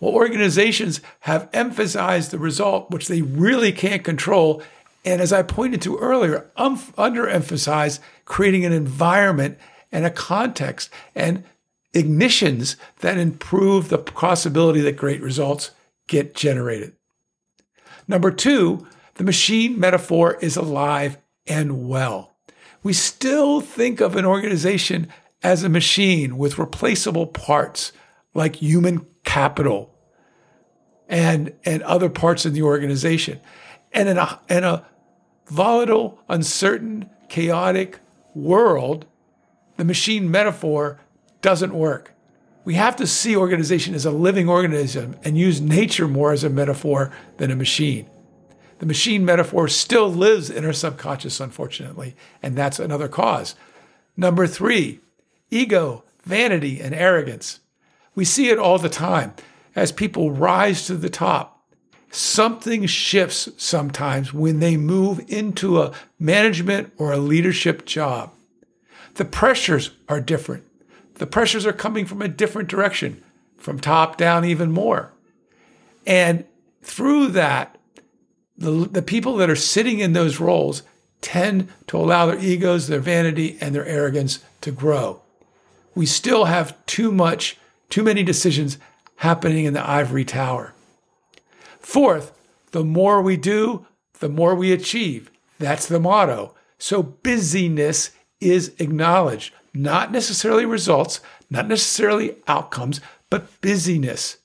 Well, 0.00 0.14
organizations 0.14 1.00
have 1.20 1.48
emphasized 1.52 2.32
the 2.32 2.38
result, 2.38 2.90
which 2.90 3.06
they 3.06 3.22
really 3.22 3.70
can't 3.70 4.02
control. 4.02 4.60
And 5.04 5.20
as 5.20 5.32
I 5.32 5.42
pointed 5.42 5.80
to 5.82 5.96
earlier, 5.98 6.50
um, 6.56 6.76
underemphasize 6.76 8.00
creating 8.24 8.64
an 8.64 8.72
environment 8.72 9.58
and 9.92 10.04
a 10.04 10.10
context 10.10 10.90
and 11.14 11.44
ignitions 11.92 12.76
that 13.00 13.18
improve 13.18 13.88
the 13.88 13.98
possibility 13.98 14.80
that 14.80 14.96
great 14.96 15.20
results 15.20 15.70
get 16.08 16.34
generated. 16.34 16.94
Number 18.08 18.30
two, 18.30 18.86
the 19.14 19.24
machine 19.24 19.78
metaphor 19.78 20.38
is 20.40 20.56
alive 20.56 21.18
and 21.46 21.88
well. 21.88 22.34
We 22.82 22.92
still 22.92 23.60
think 23.60 24.00
of 24.00 24.16
an 24.16 24.24
organization 24.24 25.08
as 25.42 25.62
a 25.62 25.68
machine 25.68 26.38
with 26.38 26.58
replaceable 26.58 27.26
parts 27.26 27.92
like 28.34 28.56
human 28.56 29.06
capital 29.24 29.94
and 31.08 31.52
and 31.64 31.82
other 31.82 32.08
parts 32.08 32.46
of 32.46 32.54
the 32.54 32.62
organization. 32.62 33.40
And 33.92 34.08
in 34.08 34.18
a 34.18 34.40
in 34.48 34.64
a 34.64 34.86
volatile, 35.46 36.18
uncertain, 36.28 37.10
chaotic 37.28 37.98
world, 38.34 39.04
the 39.76 39.84
machine 39.84 40.30
metaphor 40.30 41.00
doesn't 41.42 41.74
work. 41.74 42.14
We 42.64 42.74
have 42.74 42.96
to 42.96 43.06
see 43.06 43.36
organization 43.36 43.94
as 43.94 44.06
a 44.06 44.10
living 44.10 44.48
organism 44.48 45.16
and 45.24 45.36
use 45.36 45.60
nature 45.60 46.08
more 46.08 46.32
as 46.32 46.44
a 46.44 46.48
metaphor 46.48 47.12
than 47.38 47.50
a 47.50 47.56
machine. 47.56 48.08
The 48.78 48.86
machine 48.86 49.24
metaphor 49.24 49.68
still 49.68 50.08
lives 50.08 50.48
in 50.48 50.64
our 50.64 50.72
subconscious, 50.72 51.40
unfortunately, 51.40 52.16
and 52.42 52.56
that's 52.56 52.78
another 52.78 53.08
cause. 53.08 53.54
Number 54.16 54.46
three, 54.46 55.00
ego, 55.50 56.04
vanity, 56.24 56.80
and 56.80 56.94
arrogance. 56.94 57.60
We 58.14 58.24
see 58.24 58.48
it 58.48 58.58
all 58.58 58.78
the 58.78 58.88
time 58.88 59.34
as 59.74 59.92
people 59.92 60.30
rise 60.30 60.86
to 60.86 60.96
the 60.96 61.10
top, 61.10 61.64
something 62.10 62.86
shifts 62.86 63.48
sometimes 63.56 64.34
when 64.34 64.60
they 64.60 64.76
move 64.76 65.24
into 65.28 65.80
a 65.80 65.92
management 66.18 66.92
or 66.98 67.12
a 67.12 67.18
leadership 67.18 67.86
job. 67.86 68.32
The 69.14 69.24
pressures 69.24 69.90
are 70.08 70.20
different. 70.20 70.64
The 71.22 71.28
pressures 71.28 71.64
are 71.66 71.72
coming 71.72 72.04
from 72.04 72.20
a 72.20 72.26
different 72.26 72.68
direction, 72.68 73.22
from 73.56 73.78
top 73.78 74.16
down 74.16 74.44
even 74.44 74.72
more. 74.72 75.12
And 76.04 76.44
through 76.82 77.28
that, 77.28 77.78
the, 78.58 78.88
the 78.90 79.02
people 79.02 79.36
that 79.36 79.48
are 79.48 79.54
sitting 79.54 80.00
in 80.00 80.14
those 80.14 80.40
roles 80.40 80.82
tend 81.20 81.68
to 81.86 81.96
allow 81.96 82.26
their 82.26 82.40
egos, 82.40 82.88
their 82.88 82.98
vanity, 82.98 83.56
and 83.60 83.72
their 83.72 83.86
arrogance 83.86 84.40
to 84.62 84.72
grow. 84.72 85.22
We 85.94 86.06
still 86.06 86.46
have 86.46 86.84
too 86.86 87.12
much, 87.12 87.56
too 87.88 88.02
many 88.02 88.24
decisions 88.24 88.78
happening 89.18 89.64
in 89.64 89.74
the 89.74 89.88
ivory 89.88 90.24
tower. 90.24 90.74
Fourth, 91.78 92.36
the 92.72 92.82
more 92.82 93.22
we 93.22 93.36
do, 93.36 93.86
the 94.18 94.28
more 94.28 94.56
we 94.56 94.72
achieve. 94.72 95.30
That's 95.60 95.86
the 95.86 96.00
motto. 96.00 96.56
So 96.78 97.00
busyness 97.00 98.10
is 98.40 98.74
acknowledged, 98.80 99.54
not 99.74 100.12
necessarily 100.12 100.66
results, 100.66 101.20
not 101.50 101.68
necessarily 101.68 102.36
outcomes, 102.46 103.00
but 103.30 103.60
busyness. 103.60 104.38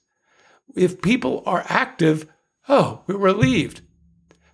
If 0.75 1.01
people 1.01 1.43
are 1.45 1.65
active, 1.67 2.27
oh, 2.69 3.01
we're 3.07 3.17
relieved. 3.17 3.81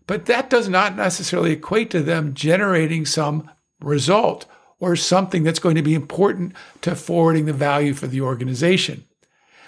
But 0.07 0.25
that 0.25 0.49
does 0.49 0.67
not 0.67 0.95
necessarily 0.95 1.51
equate 1.51 1.89
to 1.91 2.01
them 2.01 2.33
generating 2.33 3.05
some 3.05 3.49
result 3.79 4.45
or 4.79 4.95
something 4.95 5.43
that's 5.43 5.59
going 5.59 5.75
to 5.75 5.81
be 5.81 5.93
important 5.93 6.53
to 6.81 6.95
forwarding 6.95 7.45
the 7.45 7.53
value 7.53 7.93
for 7.93 8.07
the 8.07 8.21
organization. 8.21 9.05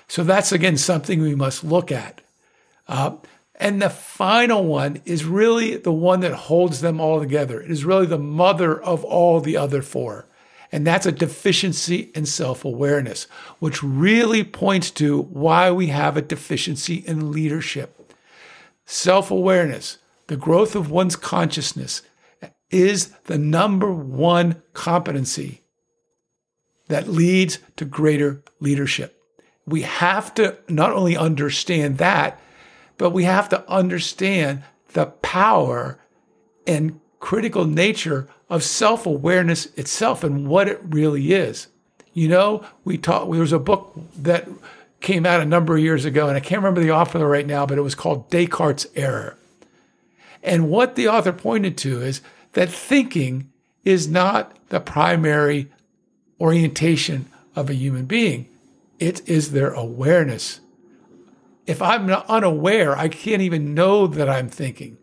So 0.08 0.24
that's 0.24 0.52
again 0.52 0.78
something 0.78 1.22
we 1.22 1.36
must 1.36 1.64
look 1.64 1.92
at. 1.92 2.22
Uh, 2.88 3.18
and 3.56 3.82
the 3.82 3.90
final 3.90 4.66
one 4.66 5.02
is 5.06 5.24
really 5.24 5.78
the 5.78 5.94
one 5.94 6.20
that 6.20 6.34
holds 6.34 6.82
them 6.82 7.00
all 7.00 7.20
together. 7.20 7.62
It 7.62 7.72
is 7.72 7.86
really 7.86 8.06
the 8.06 8.18
mother 8.18 8.80
of 8.82 9.04
all 9.04 9.40
the 9.40 9.58
other 9.58 9.82
four. 9.82 10.28
And 10.76 10.86
that's 10.86 11.06
a 11.06 11.12
deficiency 11.14 12.12
in 12.14 12.26
self 12.26 12.66
awareness, 12.66 13.28
which 13.60 13.82
really 13.82 14.44
points 14.44 14.92
to 14.92 15.22
why 15.22 15.72
we 15.72 15.88
have 15.88 16.18
a 16.18 16.22
deficiency 16.22 16.96
in 16.96 17.32
leadership. 17.32 18.14
Self 18.86 19.32
awareness, 19.32 20.00
the 20.28 20.36
growth 20.36 20.76
of 20.76 20.92
one's 20.92 21.16
consciousness, 21.16 22.02
is 22.72 23.08
the 23.24 23.38
number 23.38 23.90
one 23.90 24.62
competency 24.74 25.62
that 26.90 27.08
leads 27.08 27.60
to 27.78 27.86
greater 27.86 28.44
leadership. 28.60 29.18
We 29.66 29.84
have 29.84 30.34
to 30.34 30.58
not 30.68 30.92
only 30.92 31.16
understand 31.16 32.00
that, 32.00 32.38
but 32.98 33.12
we 33.12 33.24
have 33.24 33.48
to 33.48 33.66
understand 33.72 34.64
the 34.92 35.06
power 35.06 36.00
and 36.68 37.00
critical 37.22 37.64
nature 37.64 38.28
of 38.50 38.64
self 38.64 39.06
awareness 39.06 39.68
itself 39.78 40.24
and 40.24 40.48
what 40.48 40.68
it 40.68 40.80
really 40.84 41.34
is. 41.34 41.68
You 42.14 42.30
know, 42.30 42.66
we 42.84 42.98
taught, 42.98 43.30
there 43.30 43.42
was 43.42 43.52
a 43.52 43.60
book 43.60 43.94
that 44.18 44.48
came 45.02 45.26
out 45.26 45.42
a 45.42 45.46
number 45.46 45.76
of 45.76 45.84
years 45.84 46.06
ago, 46.06 46.28
and 46.28 46.38
I 46.38 46.40
can't 46.40 46.62
remember 46.62 46.82
the 46.82 46.92
author 46.92 47.28
right 47.28 47.46
now, 47.46 47.66
but 47.66 47.78
it 47.78 47.82
was 47.82 47.96
called 47.96 48.30
Descartes' 48.30 48.88
Error. 48.96 49.38
And 50.42 50.70
what 50.70 50.96
the 50.96 51.08
author 51.08 51.34
pointed 51.34 51.78
to 51.80 52.02
is 52.02 52.22
that 52.54 52.70
thinking 52.70 53.52
is 53.84 54.08
not 54.08 54.56
the 54.70 54.80
primary 54.80 55.72
orientation 56.40 57.30
of 57.56 57.70
a 57.70 57.76
human 57.76 58.06
being, 58.06 58.48
it 59.00 59.28
is 59.28 59.52
their 59.52 59.72
awareness 59.72 60.60
if 61.66 61.82
I'm 61.82 62.10
unaware, 62.10 62.98
I 62.98 63.08
can't 63.08 63.42
even 63.42 63.74
know 63.74 64.08
that 64.08 64.30
I'm 64.30 64.50
thinking. 64.50 64.98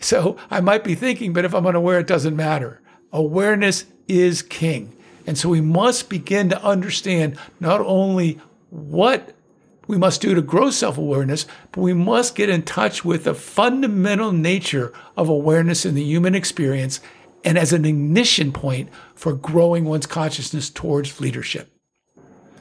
So 0.00 0.36
I 0.50 0.60
might 0.60 0.84
be 0.84 0.94
thinking, 0.94 1.32
but 1.32 1.44
if 1.44 1.54
I'm 1.54 1.66
unaware, 1.66 2.00
it 2.00 2.06
doesn't 2.06 2.36
matter. 2.36 2.80
Awareness 3.12 3.86
is 4.06 4.42
king. 4.42 4.96
And 5.26 5.36
so 5.36 5.48
we 5.48 5.60
must 5.60 6.08
begin 6.08 6.48
to 6.50 6.62
understand 6.62 7.36
not 7.60 7.80
only 7.80 8.40
what 8.70 9.34
we 9.86 9.98
must 9.98 10.20
do 10.20 10.34
to 10.34 10.42
grow 10.42 10.70
self 10.70 10.98
awareness, 10.98 11.46
but 11.72 11.80
we 11.80 11.94
must 11.94 12.34
get 12.34 12.48
in 12.48 12.62
touch 12.62 13.04
with 13.04 13.24
the 13.24 13.34
fundamental 13.34 14.32
nature 14.32 14.92
of 15.16 15.28
awareness 15.28 15.84
in 15.84 15.94
the 15.94 16.04
human 16.04 16.34
experience 16.34 17.00
and 17.44 17.58
as 17.58 17.72
an 17.72 17.84
ignition 17.84 18.52
point 18.52 18.90
for 19.14 19.32
growing 19.32 19.84
one's 19.84 20.06
consciousness 20.06 20.70
towards 20.70 21.20
leadership. 21.20 21.72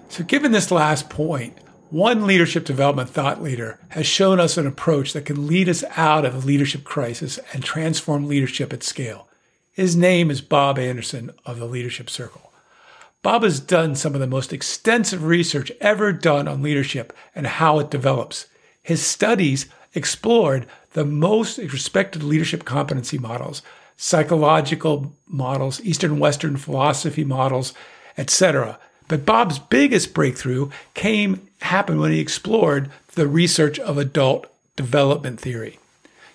So, 0.09 0.23
given 0.23 0.51
this 0.51 0.71
last 0.71 1.09
point, 1.09 1.57
one 1.89 2.27
leadership 2.27 2.65
development 2.65 3.09
thought 3.09 3.41
leader 3.41 3.79
has 3.89 4.05
shown 4.05 4.39
us 4.39 4.57
an 4.57 4.67
approach 4.67 5.13
that 5.13 5.25
can 5.25 5.47
lead 5.47 5.69
us 5.69 5.83
out 5.95 6.25
of 6.25 6.35
a 6.35 6.45
leadership 6.45 6.83
crisis 6.83 7.39
and 7.53 7.63
transform 7.63 8.27
leadership 8.27 8.73
at 8.73 8.83
scale. 8.83 9.27
His 9.71 9.95
name 9.95 10.29
is 10.29 10.41
Bob 10.41 10.77
Anderson 10.77 11.31
of 11.45 11.59
the 11.59 11.65
Leadership 11.65 12.09
Circle. 12.09 12.51
Bob 13.21 13.43
has 13.43 13.59
done 13.59 13.95
some 13.95 14.13
of 14.13 14.19
the 14.19 14.27
most 14.27 14.51
extensive 14.51 15.23
research 15.23 15.71
ever 15.79 16.11
done 16.11 16.47
on 16.47 16.61
leadership 16.61 17.13
and 17.35 17.47
how 17.47 17.79
it 17.79 17.89
develops. 17.89 18.47
His 18.81 19.05
studies 19.05 19.67
explored 19.93 20.67
the 20.93 21.05
most 21.05 21.57
respected 21.57 22.23
leadership 22.23 22.65
competency 22.65 23.17
models, 23.17 23.61
psychological 23.95 25.15
models, 25.25 25.81
Eastern 25.81 26.19
Western 26.19 26.57
philosophy 26.57 27.23
models, 27.23 27.73
etc. 28.17 28.79
But 29.07 29.25
Bob's 29.25 29.59
biggest 29.59 30.13
breakthrough 30.13 30.69
came 30.93 31.47
happened 31.61 31.99
when 31.99 32.11
he 32.11 32.19
explored 32.19 32.91
the 33.13 33.27
research 33.27 33.79
of 33.79 33.97
adult 33.97 34.47
development 34.75 35.39
theory. 35.39 35.79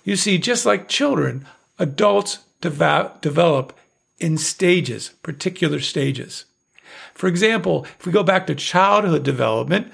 You 0.04 0.16
see, 0.16 0.38
just 0.38 0.66
like 0.66 0.88
children, 0.88 1.46
adults 1.78 2.38
deva- 2.61 3.12
develop 3.20 3.78
in 4.18 4.38
stages, 4.38 5.11
particular 5.22 5.80
stages. 5.80 6.44
For 7.14 7.26
example, 7.26 7.87
if 7.98 8.06
we 8.06 8.12
go 8.12 8.22
back 8.22 8.46
to 8.46 8.54
childhood 8.54 9.22
development, 9.22 9.92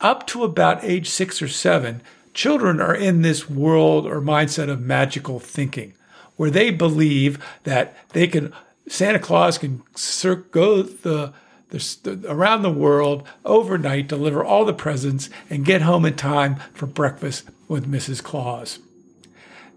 up 0.00 0.26
to 0.28 0.42
about 0.42 0.84
age 0.84 1.08
six 1.08 1.40
or 1.40 1.48
seven, 1.48 2.02
children 2.34 2.80
are 2.80 2.94
in 2.94 3.22
this 3.22 3.48
world 3.48 4.06
or 4.06 4.20
mindset 4.20 4.68
of 4.68 4.80
magical 4.80 5.38
thinking, 5.38 5.94
where 6.36 6.50
they 6.50 6.70
believe 6.70 7.42
that 7.64 7.96
they 8.10 8.26
can, 8.26 8.52
Santa 8.88 9.18
Claus 9.18 9.58
can 9.58 9.82
go 10.50 10.82
the 10.82 11.32
around 12.26 12.62
the 12.62 12.70
world 12.70 13.26
overnight, 13.44 14.08
deliver 14.08 14.44
all 14.44 14.64
the 14.64 14.72
presents, 14.72 15.30
and 15.48 15.64
get 15.64 15.82
home 15.82 16.04
in 16.04 16.14
time 16.14 16.56
for 16.74 16.86
breakfast 16.86 17.44
with 17.68 17.90
Mrs. 17.90 18.22
Claus. 18.22 18.78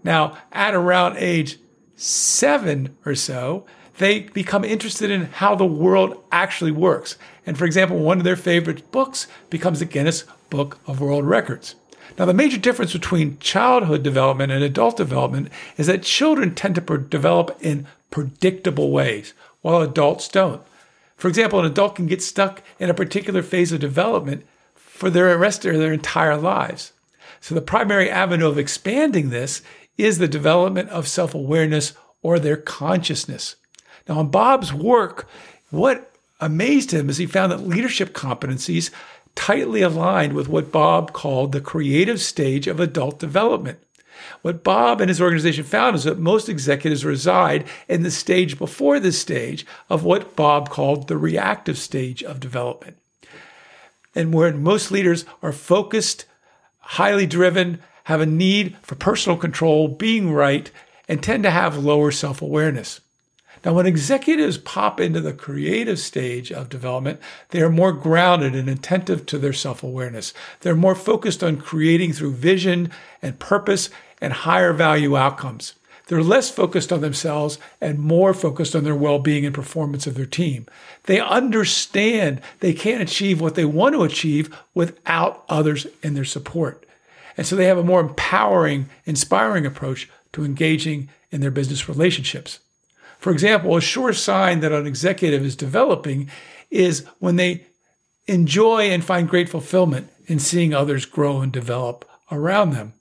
Now, 0.04 0.36
at 0.52 0.74
around 0.74 1.16
age 1.16 1.58
seven 1.96 2.96
or 3.04 3.14
so, 3.14 3.66
they 3.98 4.20
become 4.20 4.64
interested 4.64 5.10
in 5.10 5.26
how 5.26 5.54
the 5.54 5.64
world 5.64 6.22
actually 6.30 6.70
works. 6.70 7.16
And 7.46 7.56
for 7.56 7.64
example, 7.64 7.98
one 7.98 8.18
of 8.18 8.24
their 8.24 8.36
favorite 8.36 8.90
books 8.92 9.26
becomes 9.48 9.78
the 9.78 9.86
Guinness 9.86 10.24
Book 10.50 10.78
of 10.86 11.00
World 11.00 11.24
Records. 11.24 11.74
Now, 12.18 12.24
the 12.24 12.34
major 12.34 12.58
difference 12.58 12.92
between 12.92 13.38
childhood 13.40 14.02
development 14.02 14.52
and 14.52 14.62
adult 14.62 14.96
development 14.96 15.48
is 15.76 15.86
that 15.86 16.02
children 16.02 16.54
tend 16.54 16.74
to 16.76 16.98
develop 16.98 17.56
in 17.60 17.86
predictable 18.10 18.90
ways, 18.90 19.34
while 19.60 19.82
adults 19.82 20.28
don't. 20.28 20.62
For 21.16 21.28
example, 21.28 21.58
an 21.60 21.66
adult 21.66 21.96
can 21.96 22.06
get 22.06 22.22
stuck 22.22 22.62
in 22.78 22.90
a 22.90 22.94
particular 22.94 23.42
phase 23.42 23.72
of 23.72 23.80
development 23.80 24.46
for 24.74 25.10
the 25.10 25.36
rest 25.36 25.64
of 25.64 25.78
their 25.78 25.92
entire 25.92 26.36
lives. 26.36 26.92
So, 27.40 27.54
the 27.54 27.60
primary 27.60 28.10
avenue 28.10 28.48
of 28.48 28.58
expanding 28.58 29.30
this 29.30 29.62
is 29.98 30.18
the 30.18 30.28
development 30.28 30.90
of 30.90 31.08
self 31.08 31.34
awareness 31.34 31.94
or 32.22 32.38
their 32.38 32.56
consciousness. 32.56 33.56
Now, 34.08 34.20
in 34.20 34.28
Bob's 34.28 34.72
work, 34.72 35.28
what 35.70 36.12
amazed 36.40 36.92
him 36.92 37.08
is 37.08 37.16
he 37.16 37.26
found 37.26 37.52
that 37.52 37.66
leadership 37.66 38.12
competencies 38.12 38.90
tightly 39.34 39.82
aligned 39.82 40.32
with 40.32 40.48
what 40.48 40.72
Bob 40.72 41.12
called 41.12 41.52
the 41.52 41.60
creative 41.60 42.20
stage 42.20 42.66
of 42.66 42.80
adult 42.80 43.18
development. 43.18 43.78
What 44.42 44.64
Bob 44.64 45.00
and 45.00 45.08
his 45.08 45.20
organization 45.20 45.64
found 45.64 45.96
is 45.96 46.04
that 46.04 46.18
most 46.18 46.48
executives 46.48 47.04
reside 47.04 47.66
in 47.88 48.02
the 48.02 48.10
stage 48.10 48.58
before 48.58 49.00
this 49.00 49.18
stage 49.18 49.66
of 49.88 50.04
what 50.04 50.36
Bob 50.36 50.70
called 50.70 51.08
the 51.08 51.16
reactive 51.16 51.78
stage 51.78 52.22
of 52.22 52.40
development. 52.40 52.98
And 54.14 54.32
where 54.32 54.52
most 54.52 54.90
leaders 54.90 55.24
are 55.42 55.52
focused, 55.52 56.24
highly 56.78 57.26
driven, 57.26 57.80
have 58.04 58.20
a 58.20 58.26
need 58.26 58.76
for 58.82 58.94
personal 58.94 59.36
control, 59.36 59.88
being 59.88 60.32
right, 60.32 60.70
and 61.08 61.22
tend 61.22 61.42
to 61.42 61.50
have 61.50 61.76
lower 61.76 62.10
self 62.10 62.40
awareness. 62.40 63.00
Now, 63.64 63.72
when 63.74 63.86
executives 63.86 64.58
pop 64.58 65.00
into 65.00 65.20
the 65.20 65.32
creative 65.32 65.98
stage 65.98 66.52
of 66.52 66.68
development, 66.68 67.20
they 67.50 67.60
are 67.60 67.70
more 67.70 67.92
grounded 67.92 68.54
and 68.54 68.68
attentive 68.68 69.26
to 69.26 69.38
their 69.38 69.52
self 69.52 69.82
awareness. 69.82 70.32
They're 70.60 70.74
more 70.74 70.94
focused 70.94 71.42
on 71.42 71.56
creating 71.58 72.12
through 72.12 72.34
vision 72.34 72.90
and 73.22 73.38
purpose 73.38 73.90
and 74.20 74.32
higher 74.32 74.72
value 74.72 75.16
outcomes. 75.16 75.74
They're 76.06 76.22
less 76.22 76.50
focused 76.50 76.92
on 76.92 77.00
themselves 77.00 77.58
and 77.80 77.98
more 77.98 78.32
focused 78.32 78.76
on 78.76 78.84
their 78.84 78.94
well 78.94 79.18
being 79.18 79.44
and 79.44 79.54
performance 79.54 80.06
of 80.06 80.14
their 80.14 80.26
team. 80.26 80.66
They 81.04 81.20
understand 81.20 82.40
they 82.60 82.72
can't 82.72 83.02
achieve 83.02 83.40
what 83.40 83.56
they 83.56 83.64
want 83.64 83.94
to 83.94 84.04
achieve 84.04 84.56
without 84.72 85.44
others 85.48 85.86
in 86.02 86.14
their 86.14 86.24
support. 86.24 86.86
And 87.36 87.46
so 87.46 87.56
they 87.56 87.66
have 87.66 87.78
a 87.78 87.82
more 87.84 88.00
empowering, 88.00 88.88
inspiring 89.04 89.66
approach 89.66 90.08
to 90.32 90.44
engaging 90.44 91.08
in 91.30 91.40
their 91.40 91.50
business 91.50 91.88
relationships. 91.88 92.60
For 93.26 93.32
example, 93.32 93.76
a 93.76 93.80
sure 93.80 94.12
sign 94.12 94.60
that 94.60 94.70
an 94.70 94.86
executive 94.86 95.44
is 95.44 95.56
developing 95.56 96.30
is 96.70 97.04
when 97.18 97.34
they 97.34 97.66
enjoy 98.28 98.82
and 98.82 99.04
find 99.04 99.28
great 99.28 99.48
fulfillment 99.48 100.12
in 100.28 100.38
seeing 100.38 100.72
others 100.72 101.06
grow 101.06 101.40
and 101.40 101.50
develop 101.50 102.08
around 102.30 102.70
them. 102.70 102.92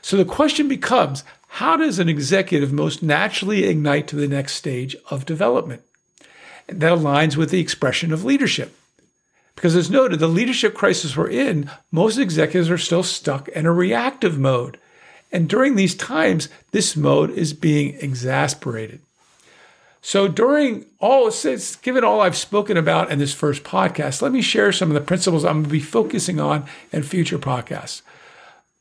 So 0.00 0.16
the 0.16 0.24
question 0.24 0.68
becomes 0.68 1.22
how 1.48 1.76
does 1.76 1.98
an 1.98 2.08
executive 2.08 2.72
most 2.72 3.02
naturally 3.02 3.64
ignite 3.64 4.08
to 4.08 4.16
the 4.16 4.26
next 4.26 4.54
stage 4.54 4.96
of 5.10 5.26
development? 5.26 5.82
And 6.66 6.80
that 6.80 6.96
aligns 6.96 7.36
with 7.36 7.50
the 7.50 7.60
expression 7.60 8.14
of 8.14 8.24
leadership. 8.24 8.74
Because 9.54 9.76
as 9.76 9.90
noted, 9.90 10.20
the 10.20 10.28
leadership 10.28 10.74
crisis 10.74 11.14
we're 11.14 11.28
in, 11.28 11.70
most 11.92 12.16
executives 12.16 12.70
are 12.70 12.78
still 12.78 13.02
stuck 13.02 13.48
in 13.48 13.66
a 13.66 13.70
reactive 13.70 14.38
mode. 14.38 14.78
And 15.30 15.46
during 15.46 15.76
these 15.76 15.94
times, 15.94 16.48
this 16.70 16.96
mode 16.96 17.28
is 17.28 17.52
being 17.52 17.98
exasperated. 18.00 19.02
So, 20.02 20.28
during 20.28 20.86
all, 20.98 21.30
since, 21.30 21.76
given 21.76 22.04
all 22.04 22.22
I've 22.22 22.36
spoken 22.36 22.76
about 22.76 23.10
in 23.10 23.18
this 23.18 23.34
first 23.34 23.64
podcast, 23.64 24.22
let 24.22 24.32
me 24.32 24.40
share 24.40 24.72
some 24.72 24.88
of 24.88 24.94
the 24.94 25.00
principles 25.00 25.44
I'm 25.44 25.56
going 25.56 25.64
to 25.64 25.70
be 25.70 25.80
focusing 25.80 26.40
on 26.40 26.64
in 26.90 27.02
future 27.02 27.38
podcasts 27.38 28.02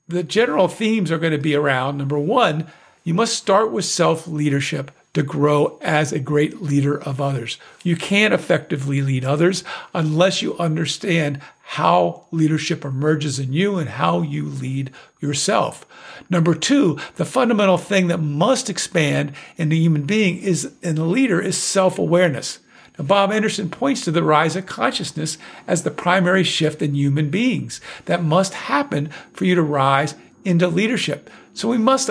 the 0.09 0.23
general 0.23 0.67
themes 0.67 1.11
are 1.11 1.19
going 1.19 1.31
to 1.31 1.37
be 1.37 1.55
around 1.55 1.97
number 1.97 2.19
one, 2.19 2.67
You 3.05 3.13
must 3.13 3.37
start 3.37 3.71
with 3.71 3.85
self 3.85 4.27
leadership 4.27 4.91
to 5.13 5.23
grow 5.23 5.79
as 5.81 6.11
a 6.11 6.19
great 6.19 6.61
leader 6.61 7.01
of 7.01 7.21
others. 7.21 7.57
You 7.83 7.95
can't 7.95 8.33
effectively 8.33 9.01
lead 9.01 9.23
others 9.23 9.63
unless 9.93 10.41
you 10.41 10.57
understand 10.57 11.41
how 11.73 12.25
leadership 12.31 12.83
emerges 12.83 13.37
in 13.37 13.53
you 13.53 13.77
and 13.77 13.89
how 13.89 14.23
you 14.23 14.43
lead 14.43 14.91
yourself. 15.19 15.85
Number 16.27 16.55
two, 16.55 16.97
the 17.17 17.25
fundamental 17.25 17.77
thing 17.77 18.07
that 18.07 18.17
must 18.17 18.71
expand 18.71 19.33
in 19.55 19.69
the 19.69 19.77
human 19.77 20.07
being 20.07 20.39
is 20.39 20.73
in 20.81 20.95
the 20.95 21.05
leader 21.05 21.39
is 21.39 21.55
self-awareness. 21.61 22.57
Now, 22.97 23.05
Bob 23.05 23.31
Anderson 23.31 23.69
points 23.69 24.03
to 24.05 24.11
the 24.11 24.23
rise 24.23 24.55
of 24.55 24.65
consciousness 24.65 25.37
as 25.67 25.83
the 25.83 25.91
primary 25.91 26.43
shift 26.43 26.81
in 26.81 26.95
human 26.95 27.29
beings 27.29 27.81
that 28.05 28.23
must 28.23 28.53
happen 28.55 29.11
for 29.31 29.45
you 29.45 29.53
to 29.53 29.61
rise 29.61 30.15
into 30.43 30.67
leadership. 30.67 31.29
So 31.53 31.69
we 31.69 31.77
must 31.77 32.09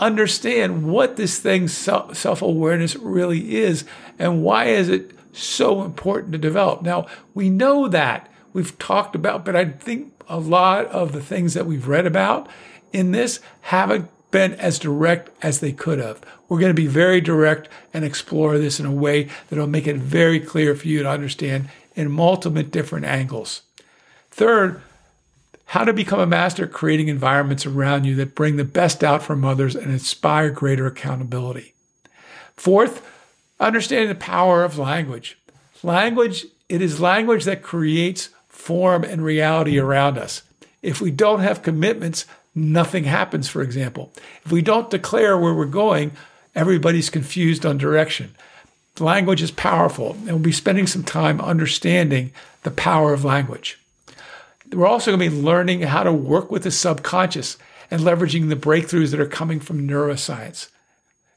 understand 0.00 0.90
what 0.90 1.16
this 1.16 1.38
thing 1.38 1.68
self-awareness 1.68 2.96
really 2.96 3.54
is 3.54 3.84
and 4.18 4.42
why 4.42 4.64
is 4.64 4.88
it 4.88 5.12
so 5.32 5.84
important 5.84 6.32
to 6.32 6.38
develop. 6.38 6.82
Now, 6.82 7.06
we 7.34 7.50
know 7.50 7.86
that 7.86 8.26
we've 8.52 8.78
talked 8.78 9.14
about, 9.14 9.44
but 9.44 9.56
I 9.56 9.66
think 9.66 10.12
a 10.28 10.38
lot 10.38 10.86
of 10.86 11.12
the 11.12 11.22
things 11.22 11.54
that 11.54 11.66
we've 11.66 11.88
read 11.88 12.06
about 12.06 12.48
in 12.92 13.12
this 13.12 13.40
haven't 13.62 14.08
been 14.30 14.54
as 14.54 14.78
direct 14.78 15.30
as 15.42 15.60
they 15.60 15.72
could 15.72 15.98
have. 15.98 16.20
We're 16.48 16.60
going 16.60 16.70
to 16.70 16.82
be 16.82 16.86
very 16.86 17.20
direct 17.20 17.68
and 17.92 18.04
explore 18.04 18.58
this 18.58 18.78
in 18.78 18.86
a 18.86 18.92
way 18.92 19.28
that'll 19.48 19.66
make 19.66 19.86
it 19.86 19.96
very 19.96 20.40
clear 20.40 20.74
for 20.74 20.86
you 20.86 21.02
to 21.02 21.10
understand 21.10 21.68
in 21.94 22.10
multiple 22.10 22.62
different 22.62 23.06
angles. 23.06 23.62
Third, 24.30 24.80
how 25.66 25.84
to 25.84 25.92
become 25.92 26.20
a 26.20 26.26
master 26.26 26.64
at 26.64 26.72
creating 26.72 27.08
environments 27.08 27.66
around 27.66 28.04
you 28.04 28.14
that 28.16 28.34
bring 28.34 28.56
the 28.56 28.64
best 28.64 29.04
out 29.04 29.22
from 29.22 29.44
others 29.44 29.76
and 29.76 29.90
inspire 29.90 30.50
greater 30.50 30.86
accountability. 30.86 31.74
Fourth, 32.56 33.06
understanding 33.58 34.08
the 34.08 34.14
power 34.14 34.64
of 34.64 34.78
language. 34.78 35.38
Language, 35.82 36.46
it 36.68 36.82
is 36.82 37.00
language 37.00 37.44
that 37.44 37.62
creates 37.62 38.30
form 38.60 39.02
and 39.02 39.24
reality 39.24 39.78
around 39.78 40.18
us. 40.18 40.42
If 40.82 41.00
we 41.00 41.10
don't 41.10 41.40
have 41.40 41.62
commitments, 41.62 42.26
nothing 42.54 43.04
happens, 43.04 43.48
for 43.48 43.62
example. 43.62 44.12
If 44.44 44.52
we 44.52 44.62
don't 44.62 44.90
declare 44.90 45.36
where 45.36 45.54
we're 45.54 45.66
going, 45.66 46.12
everybody's 46.54 47.10
confused 47.10 47.66
on 47.66 47.78
direction. 47.78 48.34
Language 48.98 49.42
is 49.42 49.50
powerful, 49.50 50.12
and 50.12 50.28
we'll 50.28 50.38
be 50.38 50.52
spending 50.52 50.86
some 50.86 51.04
time 51.04 51.40
understanding 51.40 52.32
the 52.62 52.70
power 52.70 53.14
of 53.14 53.24
language. 53.24 53.78
We're 54.70 54.86
also 54.86 55.10
going 55.10 55.30
to 55.30 55.36
be 55.36 55.42
learning 55.42 55.82
how 55.82 56.02
to 56.02 56.12
work 56.12 56.50
with 56.50 56.64
the 56.64 56.70
subconscious 56.70 57.56
and 57.90 58.02
leveraging 58.02 58.48
the 58.48 58.56
breakthroughs 58.56 59.10
that 59.10 59.20
are 59.20 59.26
coming 59.26 59.58
from 59.58 59.88
neuroscience. 59.88 60.68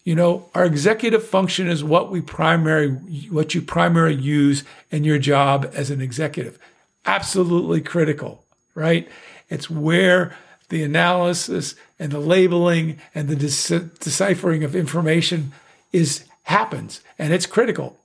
You 0.03 0.15
know, 0.15 0.49
our 0.53 0.65
executive 0.65 1.25
function 1.25 1.67
is 1.67 1.83
what 1.83 2.11
we 2.11 2.19
primary 2.19 2.89
what 3.29 3.55
you 3.55 3.61
primarily 3.61 4.21
use 4.21 4.63
in 4.91 5.05
your 5.05 5.17
job 5.17 5.71
as 5.73 5.89
an 5.89 6.01
executive. 6.01 6.59
Absolutely 7.05 7.81
critical, 7.81 8.45
right? 8.75 9.07
It's 9.49 9.69
where 9.69 10.35
the 10.69 10.83
analysis 10.83 11.75
and 11.99 12.11
the 12.11 12.19
labeling 12.19 12.99
and 13.13 13.27
the 13.27 13.35
deciphering 13.35 14.63
of 14.63 14.75
information 14.75 15.51
is 15.91 16.25
happens 16.43 17.01
and 17.19 17.33
it's 17.33 17.45
critical. 17.45 17.97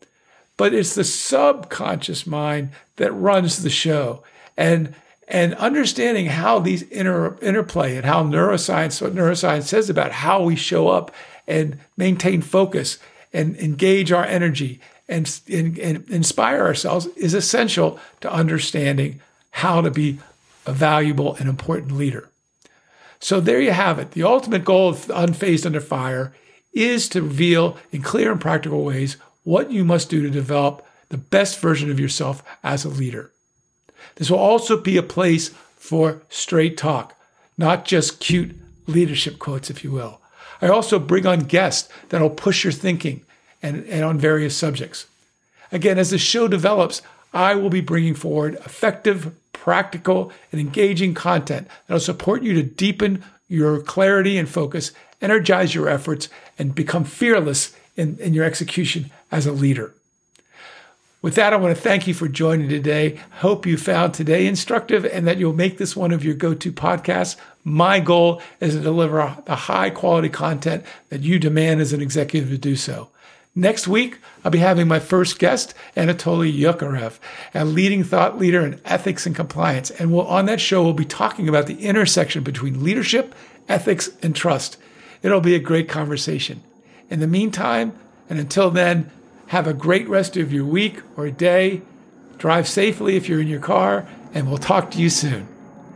But 0.57 0.75
it's 0.75 0.95
the 0.95 1.05
subconscious 1.05 2.27
mind 2.27 2.71
that 2.97 3.13
runs 3.13 3.63
the 3.63 3.71
show. 3.71 4.23
And 4.57 4.95
and 5.29 5.55
understanding 5.57 6.27
how 6.27 6.59
these 6.59 6.83
inter, 6.83 7.37
interplay 7.43 7.97
and 7.97 8.07
how 8.07 8.25
neuroscience, 8.25 9.03
what 9.03 9.15
neuroscience 9.15 9.65
says 9.65 9.91
about 9.91 10.11
how 10.11 10.43
we 10.43 10.57
show 10.57 10.89
up 10.89 11.15
and 11.47 11.79
maintain 11.99 12.41
focus 12.41 12.99
and 13.33 13.57
engage 13.59 14.11
our 14.11 14.25
energy 14.25 14.81
and, 15.09 15.41
and, 15.51 15.79
and 15.79 16.09
inspire 16.11 16.61
ourselves 16.61 17.07
is 17.17 17.35
essential 17.35 17.99
to 18.21 18.33
understanding 18.33 19.21
how 19.51 19.81
to 19.81 19.91
be 19.91 20.19
a 20.67 20.73
valuable 20.73 21.35
and 21.37 21.49
important 21.49 21.93
leader. 21.93 22.29
So 23.21 23.41
there 23.41 23.61
you 23.61 23.73
have 23.73 23.99
it. 23.99 24.13
The 24.13 24.23
ultimate 24.23 24.65
goal 24.65 24.91
of 24.91 25.07
Unfazed 25.07 25.67
Under 25.67 25.81
Fire 25.81 26.35
is 26.73 27.09
to 27.09 27.23
reveal 27.23 27.77
in 27.91 28.03
clear 28.03 28.31
and 28.31 28.41
practical 28.41 28.85
ways 28.85 29.17
what 29.43 29.73
you 29.73 29.85
must 29.85 30.11
do 30.11 30.23
to 30.23 30.31
develop 30.31 30.87
the 31.09 31.17
best 31.17 31.59
version 31.59 31.91
of 31.91 31.99
yourself 31.99 32.43
as 32.63 32.85
a 32.85 32.91
leader. 32.91 33.33
This 34.17 34.31
will 34.31 34.39
also 34.39 34.77
be 34.77 34.97
a 34.97 35.03
place 35.03 35.49
for 35.77 36.23
straight 36.29 36.77
talk, 36.77 37.15
not 37.57 37.85
just 37.85 38.21
cute 38.21 38.55
leadership 38.87 39.39
quotes, 39.39 39.71
if 39.71 39.83
you 39.83 39.91
will. 39.91 40.21
I 40.61 40.69
also 40.69 40.99
bring 40.99 41.27
on 41.27 41.41
guests 41.41 41.89
that'll 42.11 42.31
push 42.31 42.65
your 42.65 42.73
thinking 42.73 43.25
and, 43.63 43.85
and 43.87 44.05
on 44.05 44.19
various 44.19 44.57
subjects. 44.57 45.07
Again, 45.71 45.99
as 45.99 46.11
the 46.11 46.19
show 46.19 46.49
develops, 46.49 47.03
I 47.33 47.55
will 47.55 47.71
be 47.71 47.81
bringing 47.81 48.15
forward 48.15 48.55
effective, 48.65 49.35
practical, 49.53 50.33
and 50.51 50.61
engaging 50.61 51.15
content 51.15 51.69
that'll 51.87 52.01
support 52.01 52.43
you 52.43 52.55
to 52.55 52.63
deepen 52.63 53.23
your 53.49 53.81
clarity 53.81 54.39
and 54.39 54.49
focus, 54.49 54.93
energize 55.21 55.75
your 55.75 55.89
efforts, 55.89 56.29
and 56.59 56.75
become 56.75 57.05
fearless 57.05 57.75
in, 57.97 58.19
in 58.19 58.35
your 58.35 58.45
execution 58.45 59.11
as 59.31 59.47
a 59.47 59.53
leader. 59.53 59.95
With 61.21 61.35
that, 61.35 61.53
I 61.53 61.57
want 61.57 61.75
to 61.75 61.83
thank 61.83 62.07
you 62.07 62.15
for 62.15 62.29
joining 62.29 62.69
today. 62.69 63.19
Hope 63.41 63.67
you 63.67 63.77
found 63.77 64.15
today 64.15 64.47
instructive 64.47 65.05
and 65.05 65.27
that 65.27 65.39
you'll 65.39 65.53
make 65.53 65.77
this 65.77 65.97
one 65.97 66.13
of 66.13 66.25
your 66.25 66.35
go 66.35 66.55
to 66.55 66.73
podcasts. 66.73 67.35
My 67.65 67.99
goal 67.99 68.41
is 68.61 68.75
to 68.75 68.81
deliver 68.81 69.37
the 69.45 69.57
high 69.57 69.91
quality 69.91 70.29
content 70.29 70.85
that 71.09 71.23
you 71.23 71.41
demand 71.41 71.81
as 71.81 71.93
an 71.93 72.01
executive 72.01 72.51
to 72.51 72.59
do 72.59 72.77
so. 72.77 73.09
Next 73.59 73.89
week, 73.89 74.19
I'll 74.45 74.53
be 74.53 74.59
having 74.59 74.87
my 74.87 75.01
first 75.01 75.41
guest, 75.41 75.75
Anatoly 75.97 76.57
Yukarev, 76.57 77.19
a 77.53 77.65
leading 77.65 78.05
thought 78.05 78.39
leader 78.39 78.65
in 78.65 78.81
ethics 78.85 79.27
and 79.27 79.35
compliance. 79.35 79.91
And 79.91 80.13
we'll, 80.13 80.29
on 80.29 80.47
that 80.47 80.61
show, 80.61 80.85
we'll 80.85 80.93
be 80.93 81.05
talking 81.05 81.49
about 81.49 81.67
the 81.67 81.85
intersection 81.85 82.45
between 82.45 82.85
leadership, 82.85 83.35
ethics, 83.69 84.11
and 84.23 84.37
trust. 84.37 84.77
It'll 85.25 85.41
be 85.41 85.57
a 85.57 85.59
great 85.59 85.89
conversation. 85.89 86.63
In 87.11 87.19
the 87.19 87.27
meantime, 87.27 87.99
and 88.31 88.39
until 88.39 88.71
then, 88.71 89.11
have 89.49 89.67
a 89.67 89.75
great 89.75 90.09
rest 90.09 90.37
of 90.37 90.53
your 90.53 90.65
week 90.65 91.03
or 91.17 91.29
day. 91.29 91.83
Drive 92.37 92.69
safely 92.69 93.17
if 93.17 93.29
you're 93.29 93.41
in 93.41 93.49
your 93.49 93.59
car, 93.59 94.07
and 94.33 94.49
we'll 94.49 94.59
talk 94.59 94.93
to 94.93 95.01
you 95.01 95.11
soon. 95.11 95.49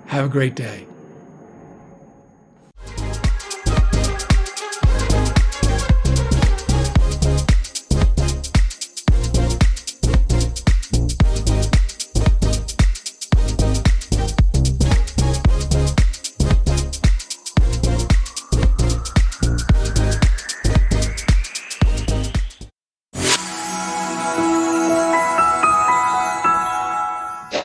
Have 0.06 0.24
a 0.24 0.28
great 0.28 0.56
day. 0.56 0.88